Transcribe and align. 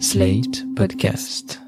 Slate 0.00 0.64
Podcast. 0.74 1.60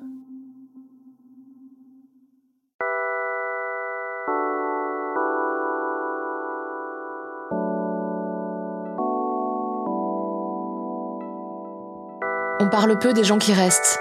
On 12.58 12.68
parle 12.68 12.98
peu 12.98 13.12
des 13.12 13.22
gens 13.22 13.38
qui 13.38 13.52
restent, 13.52 13.99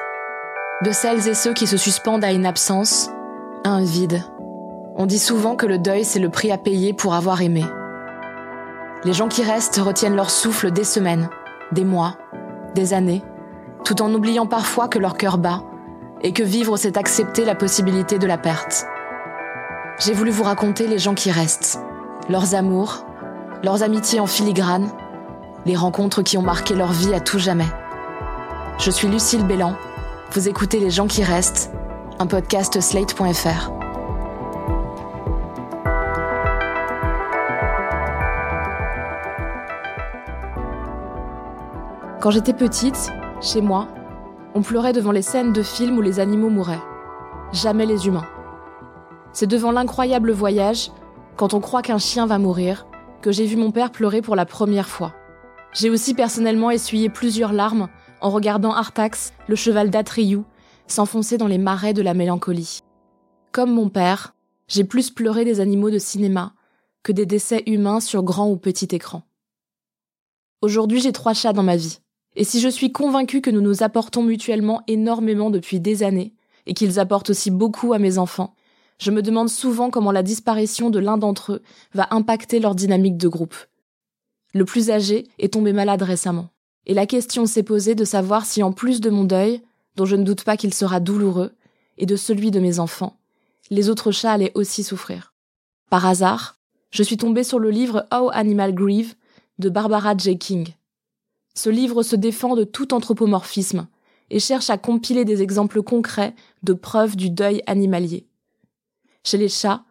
de 0.84 0.92
celles 0.92 1.28
et 1.28 1.36
ceux 1.36 1.54
qui 1.54 1.68
se 1.68 1.78
suspendent 1.78 2.24
à 2.24 2.32
une 2.32 2.48
absence, 2.48 3.12
à 3.64 3.70
un 3.70 3.84
vide. 3.84 4.24
On 4.96 5.06
dit 5.06 5.20
souvent 5.20 5.56
que 5.56 5.68
le 5.68 5.78
deuil, 5.78 6.04
c'est 6.04 6.20
le 6.20 6.30
prix 6.30 6.52
à 6.52 6.58
payer 6.58 6.94
pour 6.94 7.14
avoir 7.14 7.44
aimé. 7.44 7.64
Les 9.04 9.14
gens 9.14 9.28
qui 9.28 9.44
restent 9.44 9.78
retiennent 9.78 10.16
leur 10.16 10.32
souffle 10.32 10.72
des 10.72 10.84
semaines, 10.84 11.30
des 11.72 11.86
mois, 11.86 12.18
des 12.74 12.94
années, 12.94 13.22
tout 13.86 14.02
en 14.02 14.12
oubliant 14.14 14.48
parfois 14.48 14.88
que 14.88 15.00
leur 15.00 15.16
cœur 15.16 15.38
bat 15.38 15.64
et 16.22 16.34
que 16.34 16.44
vivre, 16.44 16.76
c'est 16.76 16.98
accepter 16.98 17.46
la 17.46 17.56
possibilité 17.56 18.18
de 18.18 18.26
la 18.26 18.38
perte. 18.38 18.88
J'ai 20.00 20.14
voulu 20.14 20.32
vous 20.32 20.44
raconter 20.44 20.88
les 20.88 20.98
gens 20.98 21.14
qui 21.14 21.32
restent, 21.32 21.80
leurs 22.28 22.56
amours, 22.56 23.06
leurs 23.64 23.84
amitiés 23.84 24.20
en 24.20 24.26
filigrane, 24.26 24.90
les 25.66 25.76
rencontres 25.76 26.24
qui 26.24 26.38
ont 26.38 26.42
marqué 26.42 26.74
leur 26.76 26.92
vie 26.92 27.14
à 27.14 27.20
tout 27.20 27.40
jamais. 27.40 27.68
Je 28.80 28.90
suis 28.90 29.08
Lucille 29.08 29.46
Bélan, 29.46 29.76
vous 30.32 30.50
écoutez 30.50 30.80
Les 30.80 30.90
gens 30.90 31.08
qui 31.08 31.24
restent, 31.24 31.72
un 32.20 32.26
podcast 32.26 32.82
slate.fr. 32.82 33.72
Quand 42.20 42.32
j'étais 42.32 42.54
petite, 42.54 43.12
chez 43.42 43.62
moi, 43.62 43.88
on 44.54 44.62
pleurait 44.62 44.94
devant 44.94 45.12
les 45.12 45.22
scènes 45.22 45.54
de 45.54 45.62
films 45.62 45.98
où 45.98 46.02
les 46.02 46.20
animaux 46.20 46.50
mouraient. 46.50 46.82
Jamais 47.52 47.86
les 47.86 48.08
humains. 48.08 48.28
C'est 49.34 49.48
devant 49.48 49.72
l'incroyable 49.72 50.32
voyage, 50.32 50.92
quand 51.36 51.54
on 51.54 51.60
croit 51.60 51.82
qu'un 51.82 51.98
chien 51.98 52.26
va 52.26 52.40
mourir, 52.40 52.88
que 53.22 53.32
j'ai 53.32 53.46
vu 53.46 53.58
mon 53.58 53.72
père 53.72 53.92
pleurer 53.92 54.22
pour 54.22 54.36
la 54.36 54.46
première 54.46 54.88
fois. 54.88 55.14
J'ai 55.74 55.90
aussi 55.90 56.14
personnellement 56.14 56.72
essuyé 56.72 57.10
plusieurs 57.10 57.52
larmes 57.52 57.90
en 58.22 58.30
regardant 58.30 58.74
Artax, 58.74 59.34
le 59.48 59.56
cheval 59.56 59.90
d'Atreyu, 59.90 60.44
s'enfoncer 60.88 61.38
dans 61.38 61.48
les 61.48 61.58
marais 61.58 61.94
de 61.94 62.02
la 62.02 62.14
mélancolie. 62.14 62.82
Comme 63.52 63.74
mon 63.74 63.90
père, 63.90 64.36
j'ai 64.68 64.86
plus 64.86 65.12
pleuré 65.12 65.44
des 65.44 65.60
animaux 65.60 65.90
de 65.90 66.00
cinéma 66.00 66.54
que 67.04 67.12
des 67.12 67.26
décès 67.26 67.64
humains 67.68 68.00
sur 68.00 68.24
grand 68.24 68.50
ou 68.50 68.56
petit 68.56 68.88
écran. 68.96 69.24
Aujourd'hui, 70.62 71.02
j'ai 71.02 71.12
trois 71.12 71.34
chats 71.34 71.54
dans 71.54 71.64
ma 71.64 71.76
vie. 71.76 72.00
Et 72.36 72.44
si 72.44 72.60
je 72.60 72.70
suis 72.70 72.92
convaincue 72.92 73.42
que 73.42 73.50
nous 73.50 73.62
nous 73.62 73.84
apportons 73.84 74.24
mutuellement 74.24 74.84
énormément 74.88 75.50
depuis 75.50 75.80
des 75.80 76.04
années, 76.04 76.34
et 76.66 76.74
qu'ils 76.74 77.00
apportent 77.00 77.30
aussi 77.30 77.52
beaucoup 77.52 77.94
à 77.94 78.00
mes 78.00 78.18
enfants, 78.18 78.56
je 79.00 79.12
me 79.12 79.22
demande 79.22 79.50
souvent 79.50 79.90
comment 79.90 80.12
la 80.12 80.24
disparition 80.24 80.90
de 80.90 81.00
l'un 81.00 81.18
d'entre 81.18 81.54
eux 81.54 81.62
va 81.94 82.08
impacter 82.12 82.60
leur 82.60 82.76
dynamique 82.76 83.18
de 83.18 83.28
groupe. 83.28 83.56
Le 84.54 84.66
plus 84.66 84.90
âgé 84.90 85.28
est 85.38 85.54
tombé 85.54 85.74
malade 85.74 86.02
récemment, 86.02 86.50
et 86.86 86.94
la 86.94 87.06
question 87.06 87.46
s'est 87.46 87.64
posée 87.64 87.96
de 87.96 88.06
savoir 88.06 88.46
si 88.46 88.64
en 88.64 88.72
plus 88.72 89.02
de 89.02 89.10
mon 89.10 89.24
deuil, 89.24 89.62
dont 89.96 90.06
je 90.06 90.16
ne 90.16 90.24
doute 90.24 90.44
pas 90.44 90.58
qu'il 90.58 90.74
sera 90.74 91.00
douloureux, 91.00 91.52
et 91.98 92.06
de 92.06 92.16
celui 92.16 92.52
de 92.52 92.60
mes 92.60 92.80
enfants, 92.80 93.18
les 93.70 93.90
autres 93.90 94.12
chats 94.12 94.34
allaient 94.34 94.52
aussi 94.56 94.84
souffrir. 94.84 95.34
Par 95.90 96.06
hasard, 96.06 96.58
je 96.92 97.04
suis 97.04 97.18
tombée 97.18 97.44
sur 97.44 97.60
le 97.60 97.70
livre 97.70 98.06
How 98.14 98.30
Animal 98.32 98.74
Grieve 98.74 99.16
de 99.60 99.70
Barbara 99.70 100.16
J. 100.18 100.38
King. 100.38 100.74
Ce 101.56 101.70
livre 101.70 102.04
se 102.04 102.16
défend 102.16 102.56
de 102.56 102.64
tout 102.64 102.94
anthropomorphisme 102.94 103.88
et 104.30 104.40
cherche 104.40 104.70
à 104.70 104.78
compiler 104.78 105.26
des 105.26 105.42
exemples 105.42 105.82
concrets 105.82 106.36
de 106.64 106.74
preuves 106.74 107.16
du 107.16 107.30
deuil 107.30 107.62
animalier. 107.66 108.28
Chez 109.24 109.38
les 109.38 109.50
chats, 109.50 109.84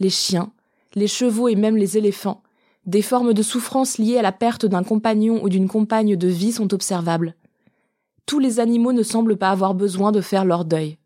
les 0.00 0.10
chiens, 0.10 0.52
les 0.94 1.06
chevaux 1.06 1.48
et 1.48 1.54
même 1.54 1.76
les 1.76 1.98
éléphants, 1.98 2.42
des 2.86 3.02
formes 3.02 3.34
de 3.34 3.42
souffrance 3.42 3.98
liées 3.98 4.18
à 4.18 4.22
la 4.22 4.32
perte 4.32 4.66
d'un 4.66 4.82
compagnon 4.82 5.42
ou 5.44 5.48
d'une 5.48 5.68
compagne 5.68 6.16
de 6.16 6.28
vie 6.28 6.52
sont 6.52 6.74
observables. 6.74 7.36
Tous 8.26 8.38
les 8.38 8.60
animaux 8.60 8.92
ne 8.92 9.02
semblent 9.02 9.36
pas 9.36 9.50
avoir 9.50 9.74
besoin 9.74 10.12
de 10.12 10.20
faire 10.20 10.44
leur 10.44 10.64
deuil. 10.64 10.98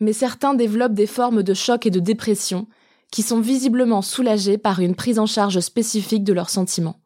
Mais 0.00 0.12
certains 0.12 0.54
développent 0.54 0.94
des 0.94 1.06
formes 1.06 1.42
de 1.42 1.54
choc 1.54 1.86
et 1.86 1.90
de 1.90 2.00
dépression 2.00 2.66
qui 3.10 3.22
sont 3.22 3.40
visiblement 3.40 4.02
soulagées 4.02 4.58
par 4.58 4.80
une 4.80 4.96
prise 4.96 5.18
en 5.18 5.26
charge 5.26 5.60
spécifique 5.60 6.24
de 6.24 6.32
leurs 6.32 6.50
sentiments. 6.50 7.01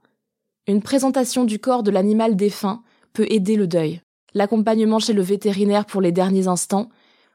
Une 0.69 0.83
présentation 0.83 1.45
du 1.45 1.61
corps 1.61 1.85
de 1.85 1.93
l'animal 1.93 2.35
défunt 2.35 2.83
peut 3.13 3.27
aider 3.31 3.55
le 3.55 3.69
deuil, 3.69 4.03
l'accompagnement 4.35 4.99
chez 4.99 5.13
le 5.13 5.23
vétérinaire 5.23 5.87
pour 5.87 6.01
les 6.01 6.11
derniers 6.11 6.49
instants, 6.49 6.89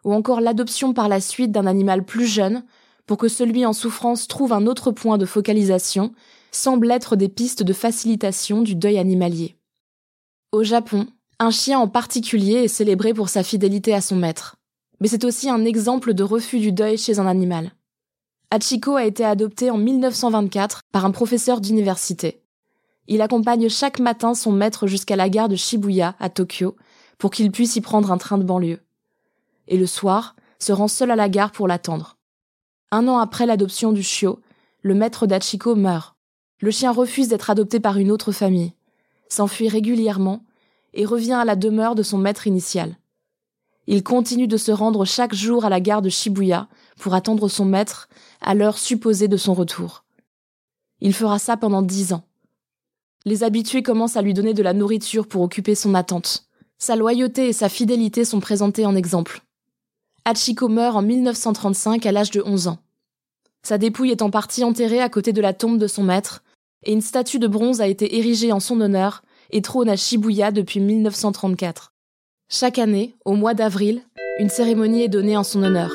ou 0.04 0.14
encore 0.14 0.42
l'adoption 0.42 0.94
par 0.94 1.08
la 1.08 1.22
suite 1.22 1.52
d'un 1.52 1.66
animal 1.66 2.04
plus 2.04 2.28
jeune 2.28 2.66
pour 3.08 3.18
que 3.18 3.30
celui 3.30 3.66
en 3.66 3.72
souffrance 3.72 4.28
trouve 4.28 4.52
un 4.52 4.68
autre 4.68 4.92
point 4.92 5.18
de 5.18 5.26
focalisation, 5.26 6.12
semble 6.52 6.92
être 6.92 7.16
des 7.16 7.30
pistes 7.30 7.64
de 7.64 7.72
facilitation 7.72 8.62
du 8.62 8.76
deuil 8.76 8.98
animalier. 8.98 9.56
Au 10.52 10.64
Japon, 10.64 11.08
un 11.40 11.52
chien 11.52 11.80
en 11.80 11.88
particulier 11.88 12.66
est 12.66 12.68
célébré 12.68 13.14
pour 13.14 13.30
sa 13.30 13.44
fidélité 13.44 13.94
à 13.94 14.02
son 14.02 14.18
maître, 14.18 14.58
mais 15.00 15.08
c'est 15.08 15.24
aussi 15.24 15.50
un 15.50 15.64
exemple 15.64 16.14
de 16.14 16.24
refus 16.24 16.60
du 16.60 16.74
deuil 16.74 16.98
chez 16.98 17.18
un 17.20 17.28
animal. 17.28 17.72
Hachiko 18.52 18.98
a 18.98 19.06
été 19.06 19.24
adopté 19.24 19.72
en 19.72 19.78
1924 19.78 20.82
par 20.92 21.06
un 21.06 21.12
professeur 21.12 21.62
d'université. 21.62 22.41
Il 23.08 23.22
accompagne 23.22 23.68
chaque 23.70 24.00
matin 24.00 24.34
son 24.34 24.52
maître 24.52 24.88
jusqu'à 24.88 25.16
la 25.16 25.30
gare 25.30 25.50
de 25.50 25.56
Shibuya, 25.56 26.16
à 26.20 26.30
Tokyo, 26.30 26.76
pour 27.18 27.32
qu'il 27.32 27.52
puisse 27.52 27.76
y 27.76 27.82
prendre 27.82 28.12
un 28.12 28.18
train 28.18 28.38
de 28.38 28.44
banlieue. 28.44 28.82
Et 29.68 29.78
le 29.78 29.88
soir, 29.88 30.36
se 30.60 30.72
rend 30.72 30.88
seul 30.88 31.12
à 31.12 31.16
la 31.16 31.30
gare 31.30 31.52
pour 31.52 31.68
l'attendre. 31.68 32.18
Un 32.92 33.08
an 33.08 33.18
après 33.18 33.46
l'adoption 33.46 33.92
du 33.92 34.04
chiot, 34.04 34.40
le 34.82 34.94
maître 34.94 35.26
d'Achiko 35.28 35.76
meurt. 35.76 36.16
Le 36.60 36.72
chien 36.72 36.92
refuse 36.92 37.28
d'être 37.28 37.50
adopté 37.50 37.80
par 37.80 37.98
une 37.98 38.12
autre 38.12 38.32
famille, 38.32 38.74
s'enfuit 39.30 39.68
régulièrement 39.68 40.44
et 40.94 41.06
revient 41.06 41.34
à 41.34 41.46
la 41.46 41.56
demeure 41.56 41.96
de 41.96 42.04
son 42.04 42.18
maître 42.18 42.48
initial. 42.48 42.98
Il 43.88 44.04
continue 44.04 44.48
de 44.48 44.58
se 44.58 44.72
rendre 44.72 45.06
chaque 45.06 45.34
jour 45.34 45.66
à 45.66 45.70
la 45.70 45.80
gare 45.80 46.04
de 46.04 46.10
Shibuya 46.10 46.68
pour 47.00 47.16
attendre 47.16 47.48
son 47.48 47.66
maître 47.66 48.10
à 48.40 48.54
l'heure 48.54 48.78
supposée 48.78 49.28
de 49.28 49.38
son 49.38 49.54
retour. 49.54 50.04
Il 51.00 51.14
fera 51.14 51.40
ça 51.40 51.58
pendant 51.58 51.82
dix 51.82 52.14
ans. 52.14 52.24
Les 53.26 53.44
habitués 53.44 53.84
commencent 53.84 54.18
à 54.18 54.22
lui 54.22 54.34
donner 54.34 54.54
de 54.54 54.64
la 54.64 54.74
nourriture 54.74 55.28
pour 55.28 55.44
occuper 55.44 55.76
son 55.76 55.94
attente. 55.94 56.46
Sa 56.80 56.96
loyauté 56.96 57.50
et 57.50 57.54
sa 57.54 57.70
fidélité 57.70 58.26
sont 58.26 58.40
présentées 58.40 58.86
en 58.86 58.96
exemple. 58.96 59.42
Hachiko 60.26 60.68
meurt 60.68 60.96
en 60.96 61.04
1935 61.04 62.06
à 62.06 62.12
l'âge 62.12 62.32
de 62.32 62.42
11 62.44 62.68
ans. 62.68 62.80
Sa 63.64 63.78
dépouille 63.78 64.12
est 64.12 64.24
en 64.24 64.32
partie 64.32 64.64
enterrée 64.64 65.02
à 65.02 65.10
côté 65.10 65.34
de 65.34 65.42
la 65.42 65.54
tombe 65.54 65.78
de 65.78 65.86
son 65.86 66.04
maître, 66.04 66.44
et 66.84 66.94
une 66.94 67.02
statue 67.02 67.38
de 67.38 67.48
bronze 67.48 67.80
a 67.82 67.88
été 67.88 68.18
érigée 68.18 68.52
en 68.52 68.60
son 68.60 68.82
honneur 68.82 69.22
et 69.52 69.62
trône 69.62 69.90
à 69.90 69.96
Shibuya 69.96 70.52
depuis 70.52 70.80
1934. 70.80 71.94
Chaque 72.50 72.80
année, 72.80 73.16
au 73.26 73.34
mois 73.34 73.54
d'avril, 73.54 74.02
une 74.40 74.50
cérémonie 74.50 75.04
est 75.04 75.10
donnée 75.10 75.38
en 75.38 75.44
son 75.44 75.62
honneur. 75.62 75.94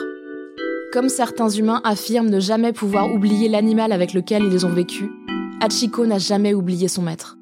Comme 0.93 1.09
certains 1.09 1.51
humains 1.51 1.81
affirment 1.83 2.31
ne 2.31 2.39
jamais 2.39 2.73
pouvoir 2.73 3.13
oublier 3.13 3.49
l'animal 3.49 3.91
avec 3.91 4.13
lequel 4.13 4.45
ils 4.45 4.65
ont 4.65 4.73
vécu, 4.73 5.11
Hachiko 5.59 6.05
n'a 6.05 6.19
jamais 6.19 6.53
oublié 6.53 6.87
son 6.87 7.01
maître. 7.01 7.39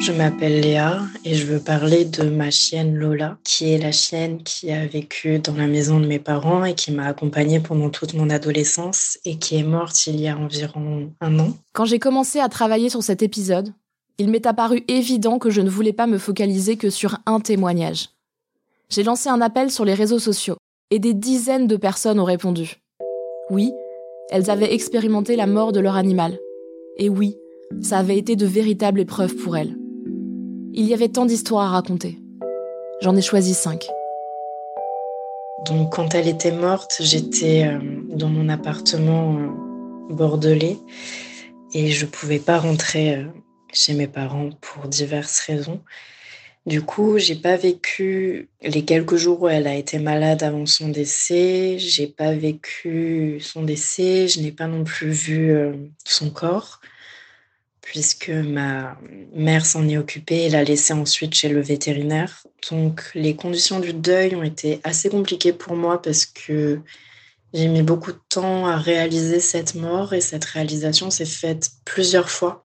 Je 0.00 0.12
m'appelle 0.12 0.60
Léa 0.60 1.00
et 1.24 1.34
je 1.34 1.46
veux 1.46 1.58
parler 1.58 2.04
de 2.04 2.24
ma 2.28 2.52
chienne 2.52 2.94
Lola, 2.94 3.38
qui 3.42 3.72
est 3.72 3.78
la 3.78 3.90
chienne 3.90 4.44
qui 4.44 4.70
a 4.70 4.86
vécu 4.86 5.40
dans 5.40 5.54
la 5.54 5.66
maison 5.66 5.98
de 5.98 6.06
mes 6.06 6.20
parents 6.20 6.64
et 6.64 6.74
qui 6.74 6.92
m'a 6.92 7.06
accompagnée 7.06 7.58
pendant 7.58 7.90
toute 7.90 8.14
mon 8.14 8.30
adolescence 8.30 9.18
et 9.24 9.38
qui 9.38 9.56
est 9.56 9.64
morte 9.64 10.06
il 10.06 10.20
y 10.20 10.28
a 10.28 10.36
environ 10.36 11.10
un 11.20 11.38
an. 11.40 11.52
Quand 11.72 11.84
j'ai 11.84 11.98
commencé 11.98 12.38
à 12.38 12.48
travailler 12.48 12.90
sur 12.90 13.02
cet 13.02 13.22
épisode, 13.22 13.72
il 14.18 14.30
m'est 14.30 14.46
apparu 14.46 14.84
évident 14.86 15.40
que 15.40 15.50
je 15.50 15.62
ne 15.62 15.70
voulais 15.70 15.92
pas 15.92 16.06
me 16.06 16.18
focaliser 16.18 16.76
que 16.76 16.90
sur 16.90 17.18
un 17.26 17.40
témoignage 17.40 18.13
j'ai 18.94 19.02
lancé 19.02 19.28
un 19.28 19.40
appel 19.40 19.72
sur 19.72 19.84
les 19.84 19.94
réseaux 19.94 20.20
sociaux 20.20 20.56
et 20.92 21.00
des 21.00 21.14
dizaines 21.14 21.66
de 21.66 21.76
personnes 21.76 22.20
ont 22.20 22.24
répondu. 22.24 22.76
Oui, 23.50 23.72
elles 24.30 24.50
avaient 24.50 24.72
expérimenté 24.72 25.34
la 25.34 25.48
mort 25.48 25.72
de 25.72 25.80
leur 25.80 25.96
animal. 25.96 26.38
Et 26.96 27.08
oui, 27.08 27.36
ça 27.82 27.98
avait 27.98 28.16
été 28.16 28.36
de 28.36 28.46
véritables 28.46 29.00
épreuves 29.00 29.34
pour 29.34 29.56
elles. 29.56 29.76
Il 30.74 30.86
y 30.86 30.94
avait 30.94 31.08
tant 31.08 31.26
d'histoires 31.26 31.66
à 31.66 31.70
raconter. 31.70 32.20
J'en 33.00 33.16
ai 33.16 33.20
choisi 33.20 33.52
cinq. 33.52 33.88
Donc 35.66 35.94
quand 35.96 36.14
elle 36.14 36.28
était 36.28 36.52
morte, 36.52 36.98
j'étais 37.00 37.66
euh, 37.66 37.80
dans 38.10 38.28
mon 38.28 38.48
appartement 38.48 39.36
euh, 39.36 40.14
bordelais 40.14 40.78
et 41.72 41.88
je 41.88 42.06
ne 42.06 42.10
pouvais 42.10 42.38
pas 42.38 42.58
rentrer 42.58 43.16
euh, 43.16 43.24
chez 43.72 43.94
mes 43.94 44.06
parents 44.06 44.50
pour 44.60 44.86
diverses 44.86 45.40
raisons. 45.40 45.80
Du 46.66 46.80
coup, 46.80 47.18
j'ai 47.18 47.34
pas 47.34 47.56
vécu 47.56 48.48
les 48.62 48.84
quelques 48.84 49.16
jours 49.16 49.42
où 49.42 49.48
elle 49.48 49.66
a 49.66 49.74
été 49.74 49.98
malade 49.98 50.42
avant 50.42 50.64
son 50.64 50.88
décès. 50.88 51.76
J'ai 51.78 52.06
pas 52.06 52.32
vécu 52.32 53.38
son 53.40 53.64
décès. 53.64 54.28
Je 54.28 54.40
n'ai 54.40 54.52
pas 54.52 54.66
non 54.66 54.82
plus 54.84 55.10
vu 55.10 55.52
euh, 55.52 55.74
son 56.06 56.30
corps 56.30 56.80
puisque 57.84 58.30
ma 58.30 58.98
mère 59.34 59.66
s'en 59.66 59.86
est 59.86 59.98
occupée 59.98 60.46
et 60.46 60.48
l'a 60.48 60.64
laissé 60.64 60.94
ensuite 60.94 61.34
chez 61.34 61.50
le 61.50 61.60
vétérinaire. 61.60 62.46
Donc 62.70 63.10
les 63.14 63.36
conditions 63.36 63.78
du 63.78 63.92
deuil 63.92 64.34
ont 64.34 64.42
été 64.42 64.80
assez 64.84 65.10
compliquées 65.10 65.52
pour 65.52 65.76
moi 65.76 66.00
parce 66.00 66.24
que 66.24 66.80
j'ai 67.52 67.68
mis 67.68 67.82
beaucoup 67.82 68.12
de 68.12 68.20
temps 68.30 68.66
à 68.66 68.76
réaliser 68.76 69.38
cette 69.38 69.74
mort 69.74 70.14
et 70.14 70.22
cette 70.22 70.46
réalisation 70.46 71.10
s'est 71.10 71.26
faite 71.26 71.72
plusieurs 71.84 72.30
fois. 72.30 72.64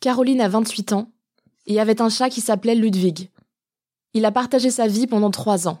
Caroline 0.00 0.40
a 0.40 0.48
28 0.48 0.92
ans 0.94 1.12
et 1.66 1.80
avait 1.80 2.00
un 2.00 2.08
chat 2.08 2.30
qui 2.30 2.40
s'appelait 2.40 2.74
Ludwig. 2.74 3.30
Il 4.14 4.24
a 4.24 4.32
partagé 4.32 4.70
sa 4.70 4.86
vie 4.86 5.06
pendant 5.06 5.30
trois 5.30 5.68
ans. 5.68 5.78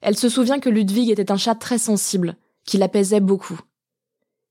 Elle 0.00 0.16
se 0.16 0.28
souvient 0.28 0.60
que 0.60 0.68
Ludwig 0.68 1.10
était 1.10 1.32
un 1.32 1.36
chat 1.36 1.54
très 1.54 1.78
sensible, 1.78 2.36
qui 2.66 2.76
l'apaisait 2.76 3.20
beaucoup. 3.20 3.58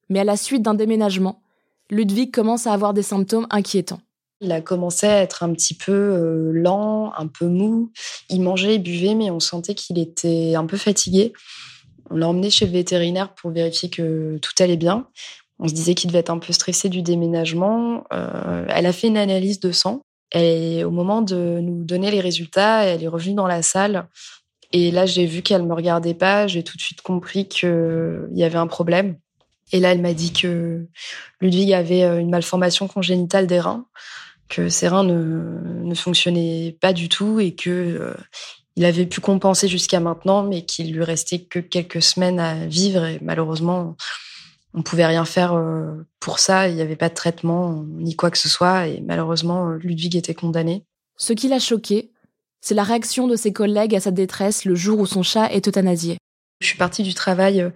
Mais 0.09 0.19
à 0.19 0.23
la 0.23 0.37
suite 0.37 0.61
d'un 0.61 0.73
déménagement, 0.73 1.41
Ludwig 1.89 2.33
commence 2.33 2.67
à 2.67 2.73
avoir 2.73 2.93
des 2.93 3.03
symptômes 3.03 3.47
inquiétants. 3.49 4.01
Il 4.41 4.51
a 4.51 4.61
commencé 4.61 5.07
à 5.07 5.21
être 5.21 5.43
un 5.43 5.53
petit 5.53 5.73
peu 5.73 5.91
euh, 5.91 6.51
lent, 6.51 7.13
un 7.17 7.27
peu 7.27 7.47
mou. 7.47 7.91
Il 8.29 8.41
mangeait 8.41 8.75
et 8.75 8.79
buvait, 8.79 9.15
mais 9.15 9.31
on 9.31 9.39
sentait 9.39 9.75
qu'il 9.75 9.97
était 9.97 10.55
un 10.55 10.65
peu 10.65 10.77
fatigué. 10.77 11.33
On 12.09 12.17
l'a 12.17 12.27
emmené 12.27 12.49
chez 12.49 12.65
le 12.65 12.71
vétérinaire 12.71 13.33
pour 13.33 13.51
vérifier 13.51 13.89
que 13.89 14.37
tout 14.41 14.51
allait 14.59 14.77
bien. 14.77 15.07
On 15.59 15.67
se 15.67 15.73
disait 15.73 15.95
qu'il 15.95 16.09
devait 16.09 16.19
être 16.19 16.31
un 16.31 16.39
peu 16.39 16.51
stressé 16.51 16.89
du 16.89 17.01
déménagement. 17.01 18.03
Euh, 18.13 18.65
elle 18.69 18.85
a 18.85 18.93
fait 18.93 19.07
une 19.07 19.17
analyse 19.17 19.59
de 19.59 19.71
sang. 19.71 20.01
Et 20.33 20.83
au 20.83 20.91
moment 20.91 21.21
de 21.21 21.59
nous 21.61 21.83
donner 21.83 22.11
les 22.11 22.19
résultats, 22.19 22.83
elle 22.83 23.03
est 23.03 23.07
revenue 23.07 23.35
dans 23.35 23.47
la 23.47 23.61
salle. 23.61 24.07
Et 24.71 24.91
là, 24.91 25.05
j'ai 25.05 25.25
vu 25.25 25.41
qu'elle 25.41 25.63
me 25.63 25.73
regardait 25.73 26.13
pas. 26.13 26.47
J'ai 26.47 26.63
tout 26.63 26.77
de 26.77 26.81
suite 26.81 27.01
compris 27.01 27.47
qu'il 27.47 28.27
y 28.33 28.43
avait 28.43 28.57
un 28.57 28.67
problème. 28.67 29.17
Et 29.71 29.79
là, 29.79 29.91
elle 29.91 30.01
m'a 30.01 30.13
dit 30.13 30.31
que 30.31 30.85
Ludwig 31.41 31.73
avait 31.73 32.03
euh, 32.03 32.19
une 32.19 32.29
malformation 32.29 32.87
congénitale 32.87 33.47
des 33.47 33.59
reins, 33.59 33.85
que 34.47 34.69
ses 34.69 34.87
reins 34.87 35.03
ne, 35.03 35.95
fonctionnaient 35.95 36.77
pas 36.79 36.93
du 36.93 37.09
tout 37.09 37.39
et 37.39 37.55
que 37.55 37.69
euh, 37.69 38.13
il 38.75 38.85
avait 38.85 39.05
pu 39.05 39.21
compenser 39.21 39.67
jusqu'à 39.67 39.99
maintenant, 39.99 40.43
mais 40.43 40.65
qu'il 40.65 40.93
lui 40.93 41.03
restait 41.03 41.39
que 41.39 41.59
quelques 41.59 42.01
semaines 42.01 42.39
à 42.39 42.67
vivre. 42.67 43.05
Et 43.05 43.19
malheureusement, 43.21 43.95
on 44.75 44.83
pouvait 44.83 45.05
rien 45.05 45.25
faire 45.25 45.53
euh, 45.53 46.05
pour 46.19 46.39
ça. 46.39 46.67
Il 46.67 46.75
n'y 46.75 46.81
avait 46.81 46.95
pas 46.95 47.09
de 47.09 47.13
traitement 47.13 47.83
ni 47.87 48.15
quoi 48.15 48.29
que 48.29 48.37
ce 48.37 48.49
soit. 48.49 48.87
Et 48.87 49.01
malheureusement, 49.01 49.69
Ludwig 49.69 50.15
était 50.15 50.33
condamné. 50.33 50.83
Ce 51.17 51.33
qui 51.33 51.47
l'a 51.47 51.59
choqué, 51.59 52.11
c'est 52.61 52.75
la 52.75 52.83
réaction 52.83 53.27
de 53.27 53.35
ses 53.35 53.53
collègues 53.53 53.95
à 53.95 53.99
sa 53.99 54.11
détresse 54.11 54.65
le 54.65 54.75
jour 54.75 54.99
où 54.99 55.05
son 55.05 55.23
chat 55.23 55.51
est 55.51 55.67
euthanasié. 55.67 56.17
Je 56.61 56.67
suis 56.67 56.77
partie 56.77 57.03
du 57.03 57.13
travail 57.13 57.61
euh, 57.61 57.69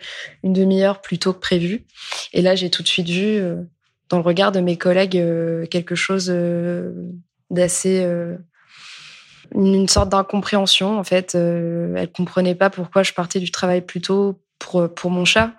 une 0.43 0.53
demi-heure 0.53 1.01
plus 1.01 1.19
tôt 1.19 1.33
que 1.33 1.39
prévu. 1.39 1.85
Et 2.33 2.41
là, 2.41 2.55
j'ai 2.55 2.69
tout 2.69 2.83
de 2.83 2.87
suite 2.87 3.09
vu 3.09 3.37
euh, 3.37 3.55
dans 4.09 4.17
le 4.17 4.23
regard 4.23 4.51
de 4.51 4.59
mes 4.59 4.77
collègues 4.77 5.23
quelque 5.69 5.93
chose 5.93 6.33
d'assez 7.51 8.03
une 9.55 9.87
sorte 9.87 10.09
d'incompréhension 10.09 10.99
en 10.99 11.03
fait. 11.03 11.35
Euh, 11.35 11.93
elle 11.95 12.11
comprenait 12.11 12.55
pas 12.55 12.69
pourquoi 12.69 13.03
je 13.03 13.13
partais 13.13 13.39
du 13.39 13.51
travail 13.51 13.81
plus 13.81 14.01
tôt 14.01 14.39
pour 14.57 14.93
pour 14.93 15.11
mon 15.11 15.25
chat. 15.25 15.53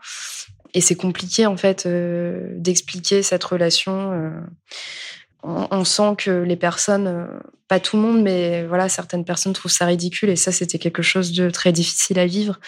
Et 0.75 0.81
c'est 0.81 0.95
compliqué 0.95 1.47
en 1.47 1.57
fait 1.57 1.87
euh, 1.87 2.53
d'expliquer 2.57 3.23
cette 3.23 3.45
relation. 3.45 4.13
Euh. 4.13 4.31
On, 5.43 5.67
on, 5.71 5.85
sent 5.85 6.15
que 6.19 6.43
les 6.43 6.57
personnes, 6.57 7.07
euh, 7.07 7.27
pas 7.67 7.81
tout 7.81 7.97
le 7.97 8.03
monde, 8.03 8.23
mais 8.23 8.65
voilà, 8.65 8.89
certaines 8.89 9.25
personnes 9.25 9.53
trouvent 9.53 9.73
ça 9.73 9.87
ridicule. 9.87 10.29
Et 10.29 10.37
ça, 10.37 10.53
c'était 10.53 10.79
quelque 10.79 11.03
chose 11.03 11.33
de 11.33 11.51
très 11.51 11.73
difficile 11.73 12.19
à 12.19 12.27
vivre. 12.27 12.61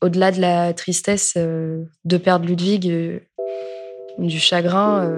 Au-delà 0.00 0.30
de 0.30 0.40
la 0.40 0.74
tristesse 0.74 1.36
de 1.36 2.16
perdre 2.18 2.46
Ludwig, 2.46 3.22
du 4.18 4.38
chagrin, 4.38 5.10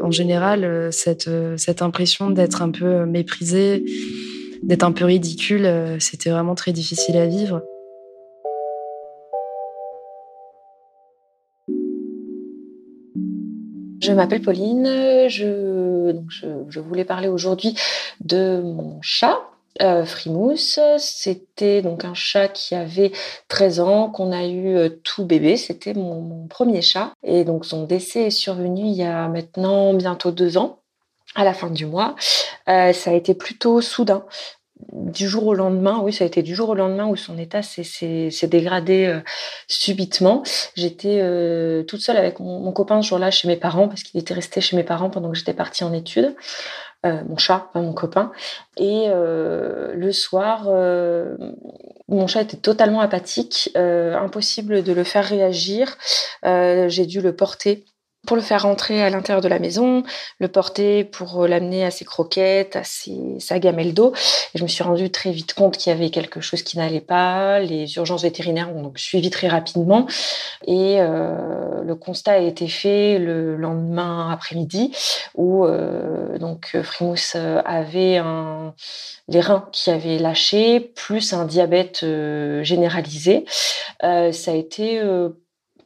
en 0.00 0.12
général, 0.12 0.92
cette 0.92 1.28
cette 1.56 1.82
impression 1.82 2.30
d'être 2.30 2.62
un 2.62 2.70
peu 2.70 3.06
méprisée 3.06 3.84
d'être 4.62 4.84
un 4.84 4.92
peu 4.92 5.04
ridicule, 5.04 5.96
c'était 5.98 6.30
vraiment 6.30 6.54
très 6.54 6.72
difficile 6.72 7.16
à 7.16 7.26
vivre. 7.26 7.60
Je 14.04 14.12
m'appelle 14.12 14.42
Pauline, 14.42 14.84
je, 15.28 16.14
je, 16.28 16.80
voulais 16.80 17.06
parler 17.06 17.28
aujourd'hui 17.28 17.74
de 18.20 18.60
mon 18.62 19.00
chat, 19.00 19.40
euh, 19.80 20.04
Frimousse. 20.04 20.78
C'était 20.98 21.80
donc 21.80 22.04
un 22.04 22.12
chat 22.12 22.48
qui 22.48 22.74
avait 22.74 23.12
13 23.48 23.80
ans, 23.80 24.10
qu'on 24.10 24.30
a 24.30 24.44
eu 24.44 24.76
euh, 24.76 24.90
tout 25.04 25.24
bébé. 25.24 25.56
C'était 25.56 25.94
mon, 25.94 26.20
mon, 26.20 26.46
premier 26.48 26.82
chat. 26.82 27.12
Et 27.22 27.44
donc 27.44 27.64
son 27.64 27.84
décès 27.84 28.24
est 28.24 28.30
survenu 28.30 28.82
il 28.82 28.92
y 28.92 29.04
a 29.04 29.26
maintenant 29.28 29.94
bientôt 29.94 30.32
deux 30.32 30.58
ans 30.58 30.80
à 31.34 31.42
la 31.42 31.54
fin 31.54 31.70
du 31.70 31.86
mois. 31.86 32.14
Euh, 32.68 32.92
ça 32.92 33.10
a 33.10 33.14
été 33.14 33.32
plutôt 33.32 33.80
soudain. 33.80 34.26
Du 34.92 35.28
jour 35.28 35.46
au 35.46 35.54
lendemain, 35.54 36.00
oui, 36.02 36.12
ça 36.12 36.24
a 36.24 36.26
été 36.26 36.42
du 36.42 36.52
jour 36.54 36.70
au 36.70 36.74
lendemain 36.74 37.06
où 37.06 37.14
son 37.14 37.38
état 37.38 37.62
s'est 37.62 38.48
dégradé 38.48 39.06
euh, 39.06 39.20
subitement. 39.68 40.42
J'étais 40.74 41.20
euh, 41.22 41.84
toute 41.84 42.00
seule 42.00 42.16
avec 42.16 42.40
mon, 42.40 42.72
copain 42.72 43.00
ce 43.00 43.08
jour-là 43.08 43.30
chez 43.30 43.46
mes 43.46 43.56
parents 43.56 43.86
parce 43.86 44.02
qu'il 44.02 44.20
était 44.20 44.34
resté 44.34 44.60
chez 44.60 44.76
mes 44.76 44.82
parents 44.82 45.10
pendant 45.10 45.30
que 45.30 45.38
j'étais 45.38 45.54
partie 45.54 45.84
en 45.84 45.92
études. 45.92 46.34
mon 47.04 47.36
chat, 47.36 47.68
pas 47.72 47.80
mon 47.80 47.92
copain. 47.92 48.32
Et 48.76 49.06
le 49.08 50.10
soir, 50.10 50.68
mon 52.08 52.26
chat 52.26 52.42
était 52.42 52.56
totalement 52.56 53.00
apathique, 53.00 53.70
impossible 53.76 54.82
de 54.82 54.92
le 54.92 55.04
faire 55.04 55.24
réagir. 55.24 55.96
J'ai 56.42 57.06
dû 57.06 57.20
le 57.20 57.36
porter 57.36 57.84
pour 58.26 58.36
le 58.36 58.42
faire 58.42 58.62
rentrer 58.62 59.02
à 59.02 59.10
l'intérieur 59.10 59.40
de 59.40 59.48
la 59.48 59.58
maison, 59.58 60.02
le 60.38 60.48
porter 60.48 61.04
pour 61.04 61.42
euh, 61.42 61.48
l'amener 61.48 61.84
à 61.84 61.90
ses 61.90 62.04
croquettes, 62.04 62.76
à 62.76 62.84
ses, 62.84 63.38
sa 63.38 63.58
gamelle 63.58 63.94
d'eau. 63.94 64.12
Et 64.54 64.58
je 64.58 64.62
me 64.62 64.68
suis 64.68 64.82
rendu 64.82 65.10
très 65.10 65.30
vite 65.30 65.54
compte 65.54 65.76
qu'il 65.76 65.92
y 65.92 65.94
avait 65.94 66.10
quelque 66.10 66.40
chose 66.40 66.62
qui 66.62 66.78
n'allait 66.78 67.00
pas. 67.00 67.60
Les 67.60 67.96
urgences 67.96 68.22
vétérinaires 68.22 68.74
ont 68.74 68.82
donc 68.82 68.98
suivi 68.98 69.30
très 69.30 69.48
rapidement. 69.48 70.06
Et 70.66 70.96
euh, 70.98 71.82
le 71.82 71.94
constat 71.94 72.32
a 72.32 72.38
été 72.38 72.68
fait 72.68 73.18
le 73.18 73.56
lendemain 73.56 74.30
après-midi 74.30 74.92
où 75.34 75.64
euh, 75.64 76.38
donc 76.38 76.76
Frimousse 76.82 77.36
avait 77.64 78.16
un, 78.16 78.74
les 79.28 79.40
reins 79.40 79.68
qui 79.72 79.90
avaient 79.90 80.18
lâché, 80.18 80.80
plus 80.80 81.32
un 81.32 81.44
diabète 81.44 82.04
généralisé. 82.62 83.44
Ça 84.00 84.50
a 84.50 84.54
été 84.54 85.00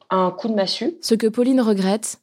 un 0.09 0.31
coup 0.31 0.47
de 0.47 0.55
massue. 0.55 0.97
Ce 1.01 1.15
que 1.15 1.27
Pauline 1.27 1.61
regrette, 1.61 2.19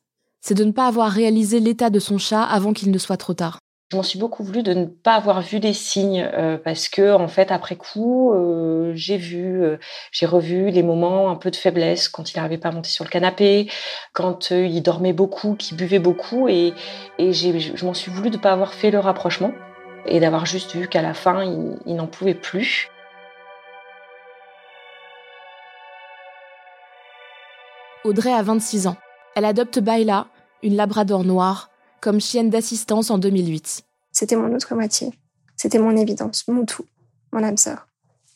c'est 0.47 0.55
de 0.55 0.63
ne 0.63 0.71
pas 0.71 0.87
avoir 0.87 1.11
réalisé 1.11 1.59
l'état 1.59 1.91
de 1.91 1.99
son 1.99 2.19
chat 2.19 2.45
avant 2.45 2.73
qu'il 2.73 2.93
ne 2.93 2.99
soit 2.99 3.17
trop 3.17 3.35
tard. 3.35 3.59
Je 3.91 3.97
m'en 3.97 4.05
suis 4.05 4.19
beaucoup 4.19 4.45
voulu 4.45 4.63
de 4.63 4.75
ne 4.75 4.85
pas 4.85 5.15
avoir 5.15 5.43
vu 5.43 5.59
des 5.59 5.73
signes 5.73 6.23
euh, 6.23 6.57
parce 6.57 6.89
que 6.89 7.13
en 7.13 7.27
fait 7.27 7.51
après 7.51 7.75
coup 7.75 8.33
euh, 8.33 8.93
j'ai 8.95 9.17
vu 9.17 9.61
euh, 9.61 9.77
j'ai 10.13 10.25
revu 10.25 10.71
les 10.71 10.85
moments 10.85 11.31
un 11.31 11.35
peu 11.35 11.51
de 11.51 11.57
faiblesse 11.57 12.09
quand 12.09 12.33
il 12.33 12.37
n'arrivait 12.37 12.59
pas 12.59 12.69
à 12.69 12.73
monter 12.73 12.91
sur 12.91 13.05
le 13.05 13.11
canapé, 13.11 13.69
quand 14.13 14.53
il 14.53 14.81
dormait 14.83 15.13
beaucoup, 15.13 15.57
qu'il 15.57 15.77
buvait 15.77 15.99
beaucoup 15.99 16.47
et, 16.49 16.75
et 17.19 17.33
je 17.33 17.85
m'en 17.85 17.95
suis 17.95 18.13
voulu 18.13 18.31
de 18.31 18.37
ne 18.37 18.41
pas 18.43 18.53
avoir 18.53 18.73
fait 18.73 18.93
le 18.93 19.01
rapprochement 19.01 19.51
et 20.07 20.21
d'avoir 20.21 20.47
juste 20.47 20.77
vu 20.77 20.87
qu'à 20.87 21.03
la 21.03 21.15
fin 21.15 21.43
il, 21.43 21.77
il 21.87 21.97
n'en 21.97 22.07
pouvait 22.07 22.35
plus. 22.35 22.89
Audrey 28.05 28.33
a 28.33 28.43
26 28.43 28.87
ans. 28.87 28.97
Elle 29.35 29.45
adopte 29.45 29.81
Baila, 29.81 30.29
une 30.63 30.77
labrador 30.77 31.25
noire, 31.25 31.71
comme 32.01 32.21
chienne 32.21 32.51
d'assistance 32.51 33.11
en 33.11 33.19
2008. 33.19 33.83
C'était 34.13 34.37
mon 34.37 34.55
autre 34.55 34.75
moitié. 34.75 35.13
C'était 35.57 35.79
mon 35.79 35.97
évidence, 35.97 36.47
mon 36.49 36.65
tout, 36.65 36.85
mon 37.33 37.43
âme 37.43 37.57
sœur. 37.57 37.89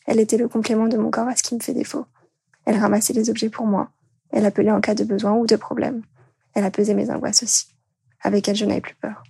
Elle 0.05 0.19
était 0.19 0.37
le 0.37 0.47
complément 0.47 0.87
de 0.87 0.97
mon 0.97 1.11
corps 1.11 1.27
à 1.27 1.35
ce 1.35 1.43
qui 1.43 1.55
me 1.55 1.59
fait 1.59 1.73
défaut. 1.73 2.05
Elle 2.65 2.77
ramassait 2.77 3.13
les 3.13 3.29
objets 3.29 3.49
pour 3.49 3.65
moi. 3.65 3.89
Elle 4.31 4.45
appelait 4.45 4.71
en 4.71 4.81
cas 4.81 4.95
de 4.95 5.03
besoin 5.03 5.33
ou 5.33 5.45
de 5.45 5.55
problème. 5.55 6.03
Elle 6.53 6.65
apaisait 6.65 6.93
mes 6.93 7.09
angoisses 7.09 7.43
aussi. 7.43 7.65
Avec 8.21 8.47
elle, 8.47 8.55
je 8.55 8.65
n'avais 8.65 8.81
plus 8.81 8.95
peur. 8.95 9.23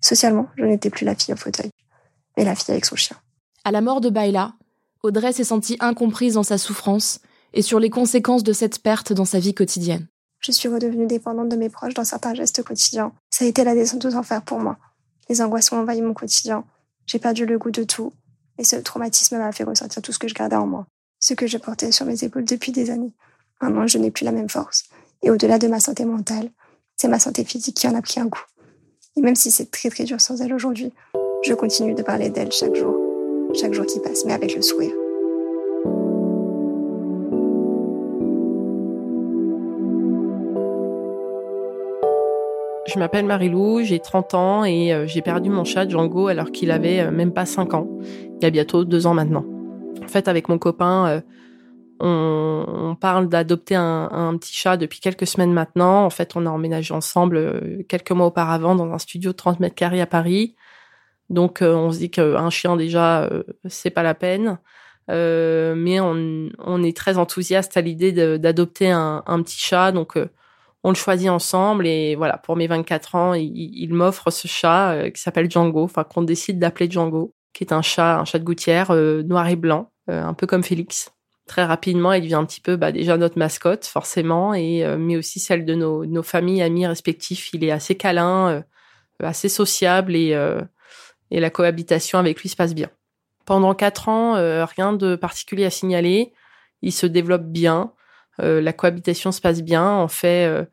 Socialement, 0.00 0.48
je 0.56 0.64
n'étais 0.64 0.90
plus 0.90 1.04
la 1.04 1.14
fille 1.14 1.34
au 1.34 1.36
fauteuil, 1.36 1.70
mais 2.36 2.44
la 2.44 2.54
fille 2.54 2.72
avec 2.72 2.84
son 2.84 2.96
chien. 2.96 3.16
À 3.64 3.70
la 3.70 3.80
mort 3.80 4.00
de 4.00 4.10
Baila, 4.10 4.54
Audrey 5.02 5.32
s'est 5.32 5.44
sentie 5.44 5.76
incomprise 5.80 6.34
dans 6.34 6.42
sa 6.42 6.58
souffrance 6.58 7.20
et 7.54 7.62
sur 7.62 7.78
les 7.78 7.90
conséquences 7.90 8.42
de 8.42 8.52
cette 8.52 8.80
perte 8.80 9.12
dans 9.12 9.24
sa 9.24 9.38
vie 9.38 9.54
quotidienne. 9.54 10.06
Je 10.44 10.50
suis 10.50 10.68
redevenue 10.68 11.06
dépendante 11.06 11.48
de 11.48 11.56
mes 11.56 11.68
proches 11.68 11.94
dans 11.94 12.04
certains 12.04 12.34
gestes 12.34 12.64
quotidiens. 12.64 13.12
Ça 13.30 13.44
a 13.44 13.48
été 13.48 13.62
la 13.62 13.74
descente 13.74 14.04
aux 14.04 14.14
enfers 14.16 14.42
pour 14.42 14.58
moi. 14.58 14.76
Les 15.28 15.40
angoisses 15.40 15.70
ont 15.70 15.78
envahi 15.78 16.02
mon 16.02 16.14
quotidien. 16.14 16.64
J'ai 17.06 17.20
perdu 17.20 17.46
le 17.46 17.58
goût 17.58 17.70
de 17.70 17.84
tout. 17.84 18.12
Et 18.58 18.64
ce 18.64 18.74
traumatisme 18.76 19.38
m'a 19.38 19.52
fait 19.52 19.62
ressentir 19.62 20.02
tout 20.02 20.12
ce 20.12 20.18
que 20.18 20.26
je 20.26 20.34
gardais 20.34 20.56
en 20.56 20.66
moi. 20.66 20.86
Ce 21.20 21.34
que 21.34 21.46
je 21.46 21.58
portais 21.58 21.92
sur 21.92 22.06
mes 22.06 22.24
épaules 22.24 22.44
depuis 22.44 22.72
des 22.72 22.90
années. 22.90 23.12
Maintenant, 23.60 23.86
je 23.86 23.98
n'ai 23.98 24.10
plus 24.10 24.24
la 24.24 24.32
même 24.32 24.48
force. 24.48 24.84
Et 25.22 25.30
au-delà 25.30 25.60
de 25.60 25.68
ma 25.68 25.78
santé 25.78 26.04
mentale, 26.04 26.50
c'est 26.96 27.08
ma 27.08 27.20
santé 27.20 27.44
physique 27.44 27.76
qui 27.76 27.86
en 27.86 27.94
a 27.94 28.02
pris 28.02 28.18
un 28.18 28.28
coup. 28.28 28.44
Et 29.16 29.20
même 29.20 29.36
si 29.36 29.52
c'est 29.52 29.70
très 29.70 29.90
très 29.90 30.04
dur 30.04 30.20
sans 30.20 30.40
elle 30.42 30.52
aujourd'hui, 30.52 30.92
je 31.44 31.54
continue 31.54 31.94
de 31.94 32.02
parler 32.02 32.30
d'elle 32.30 32.50
chaque 32.50 32.74
jour. 32.74 32.96
chaque 33.54 33.74
jour 33.74 33.86
qui 33.86 34.00
passe, 34.00 34.24
mais 34.24 34.32
avec 34.32 34.56
le 34.56 34.62
sourire. 34.62 34.94
Je 42.92 42.98
m'appelle 42.98 43.24
Marilou, 43.24 43.82
j'ai 43.82 44.00
30 44.00 44.34
ans 44.34 44.64
et 44.64 44.92
euh, 44.92 45.06
j'ai 45.06 45.22
perdu 45.22 45.48
mon 45.48 45.64
chat 45.64 45.88
Django 45.88 46.26
alors 46.26 46.52
qu'il 46.52 46.70
avait 46.70 47.00
euh, 47.00 47.10
même 47.10 47.32
pas 47.32 47.46
5 47.46 47.72
ans, 47.72 47.88
il 48.02 48.42
y 48.42 48.44
a 48.44 48.50
bientôt 48.50 48.84
2 48.84 49.06
ans 49.06 49.14
maintenant. 49.14 49.46
En 50.04 50.08
fait, 50.08 50.28
avec 50.28 50.50
mon 50.50 50.58
copain, 50.58 51.06
euh, 51.06 51.20
on, 52.00 52.94
parle 53.00 53.30
d'adopter 53.30 53.76
un, 53.76 54.36
petit 54.38 54.52
chat 54.52 54.76
depuis 54.76 55.00
quelques 55.00 55.26
semaines 55.26 55.54
maintenant. 55.54 56.04
En 56.04 56.10
fait, 56.10 56.36
on 56.36 56.44
a 56.44 56.50
emménagé 56.50 56.92
ensemble 56.92 57.84
quelques 57.88 58.10
mois 58.10 58.26
auparavant 58.26 58.74
dans 58.74 58.92
un 58.92 58.98
studio 58.98 59.32
de 59.32 59.36
30 59.36 59.60
mètres 59.60 59.74
carrés 59.74 60.00
à 60.02 60.06
Paris. 60.06 60.54
Donc, 61.30 61.60
on 61.62 61.90
se 61.90 61.98
dit 61.98 62.10
qu'un 62.10 62.50
chien 62.50 62.76
déjà, 62.76 63.30
c'est 63.66 63.90
pas 63.90 64.02
la 64.02 64.14
peine. 64.14 64.58
mais 65.08 66.00
on, 66.00 66.82
est 66.82 66.96
très 66.96 67.18
enthousiaste 67.18 67.76
à 67.76 67.80
l'idée 67.80 68.12
d'adopter 68.38 68.90
un, 68.90 69.42
petit 69.42 69.58
chat. 69.58 69.92
Donc, 69.92 70.18
on 70.84 70.90
le 70.90 70.94
choisit 70.96 71.28
ensemble 71.28 71.86
et 71.86 72.16
voilà, 72.16 72.38
pour 72.38 72.56
mes 72.56 72.66
24 72.66 73.14
ans, 73.14 73.34
il, 73.34 73.94
m'offre 73.94 74.30
ce 74.30 74.48
chat 74.48 74.92
euh, 74.92 75.10
qui 75.10 75.20
s'appelle 75.20 75.50
Django, 75.50 75.84
enfin 75.84 76.04
qu'on 76.04 76.22
décide 76.22 76.58
d'appeler 76.58 76.90
Django, 76.90 77.34
qui 77.52 77.64
est 77.64 77.72
un 77.72 77.82
chat, 77.82 78.18
un 78.18 78.24
chat 78.24 78.38
de 78.38 78.44
gouttière 78.44 78.90
euh, 78.90 79.22
noir 79.22 79.46
et 79.48 79.56
blanc, 79.56 79.90
euh, 80.10 80.22
un 80.22 80.34
peu 80.34 80.46
comme 80.46 80.64
Félix. 80.64 81.12
Très 81.46 81.64
rapidement, 81.64 82.12
il 82.12 82.22
devient 82.22 82.34
un 82.34 82.44
petit 82.44 82.60
peu 82.60 82.76
bah, 82.76 82.90
déjà 82.90 83.16
notre 83.16 83.38
mascotte 83.38 83.84
forcément, 83.84 84.54
et 84.54 84.84
mais 84.96 85.16
aussi 85.16 85.40
celle 85.40 85.64
de 85.64 85.74
nos, 85.74 86.06
nos 86.06 86.22
familles, 86.22 86.62
amis 86.62 86.86
respectifs. 86.86 87.52
Il 87.52 87.64
est 87.64 87.72
assez 87.72 87.96
câlin, 87.96 88.64
assez 89.20 89.48
sociable 89.48 90.14
et, 90.14 90.38
et 91.32 91.40
la 91.40 91.50
cohabitation 91.50 92.20
avec 92.20 92.40
lui 92.40 92.48
se 92.48 92.54
passe 92.54 92.76
bien. 92.76 92.90
Pendant 93.44 93.74
quatre 93.74 94.08
ans, 94.08 94.34
rien 94.64 94.92
de 94.92 95.16
particulier 95.16 95.64
à 95.64 95.70
signaler. 95.70 96.32
Il 96.80 96.92
se 96.92 97.06
développe 97.06 97.46
bien. 97.46 97.92
Euh, 98.40 98.60
la 98.60 98.72
cohabitation 98.72 99.32
se 99.32 99.40
passe 99.40 99.62
bien. 99.62 99.98
On 99.98 100.08
fait 100.08 100.46
euh, 100.46 100.64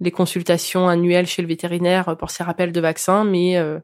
les 0.00 0.10
consultations 0.10 0.88
annuelles 0.88 1.26
chez 1.26 1.42
le 1.42 1.48
vétérinaire 1.48 2.16
pour 2.16 2.30
ses 2.30 2.44
rappels 2.44 2.72
de 2.72 2.80
vaccins, 2.80 3.24
mais 3.24 3.56
euh, 3.56 3.78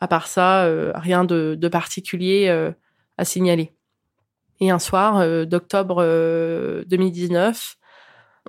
à 0.00 0.08
part 0.08 0.26
ça, 0.26 0.68
rien 0.94 1.24
de, 1.24 1.68
particulier 1.68 2.50
à 3.16 3.24
signaler. 3.24 3.72
Et 4.60 4.70
un 4.70 4.78
soir 4.78 5.46
d'octobre 5.46 6.02
2019, 6.86 7.76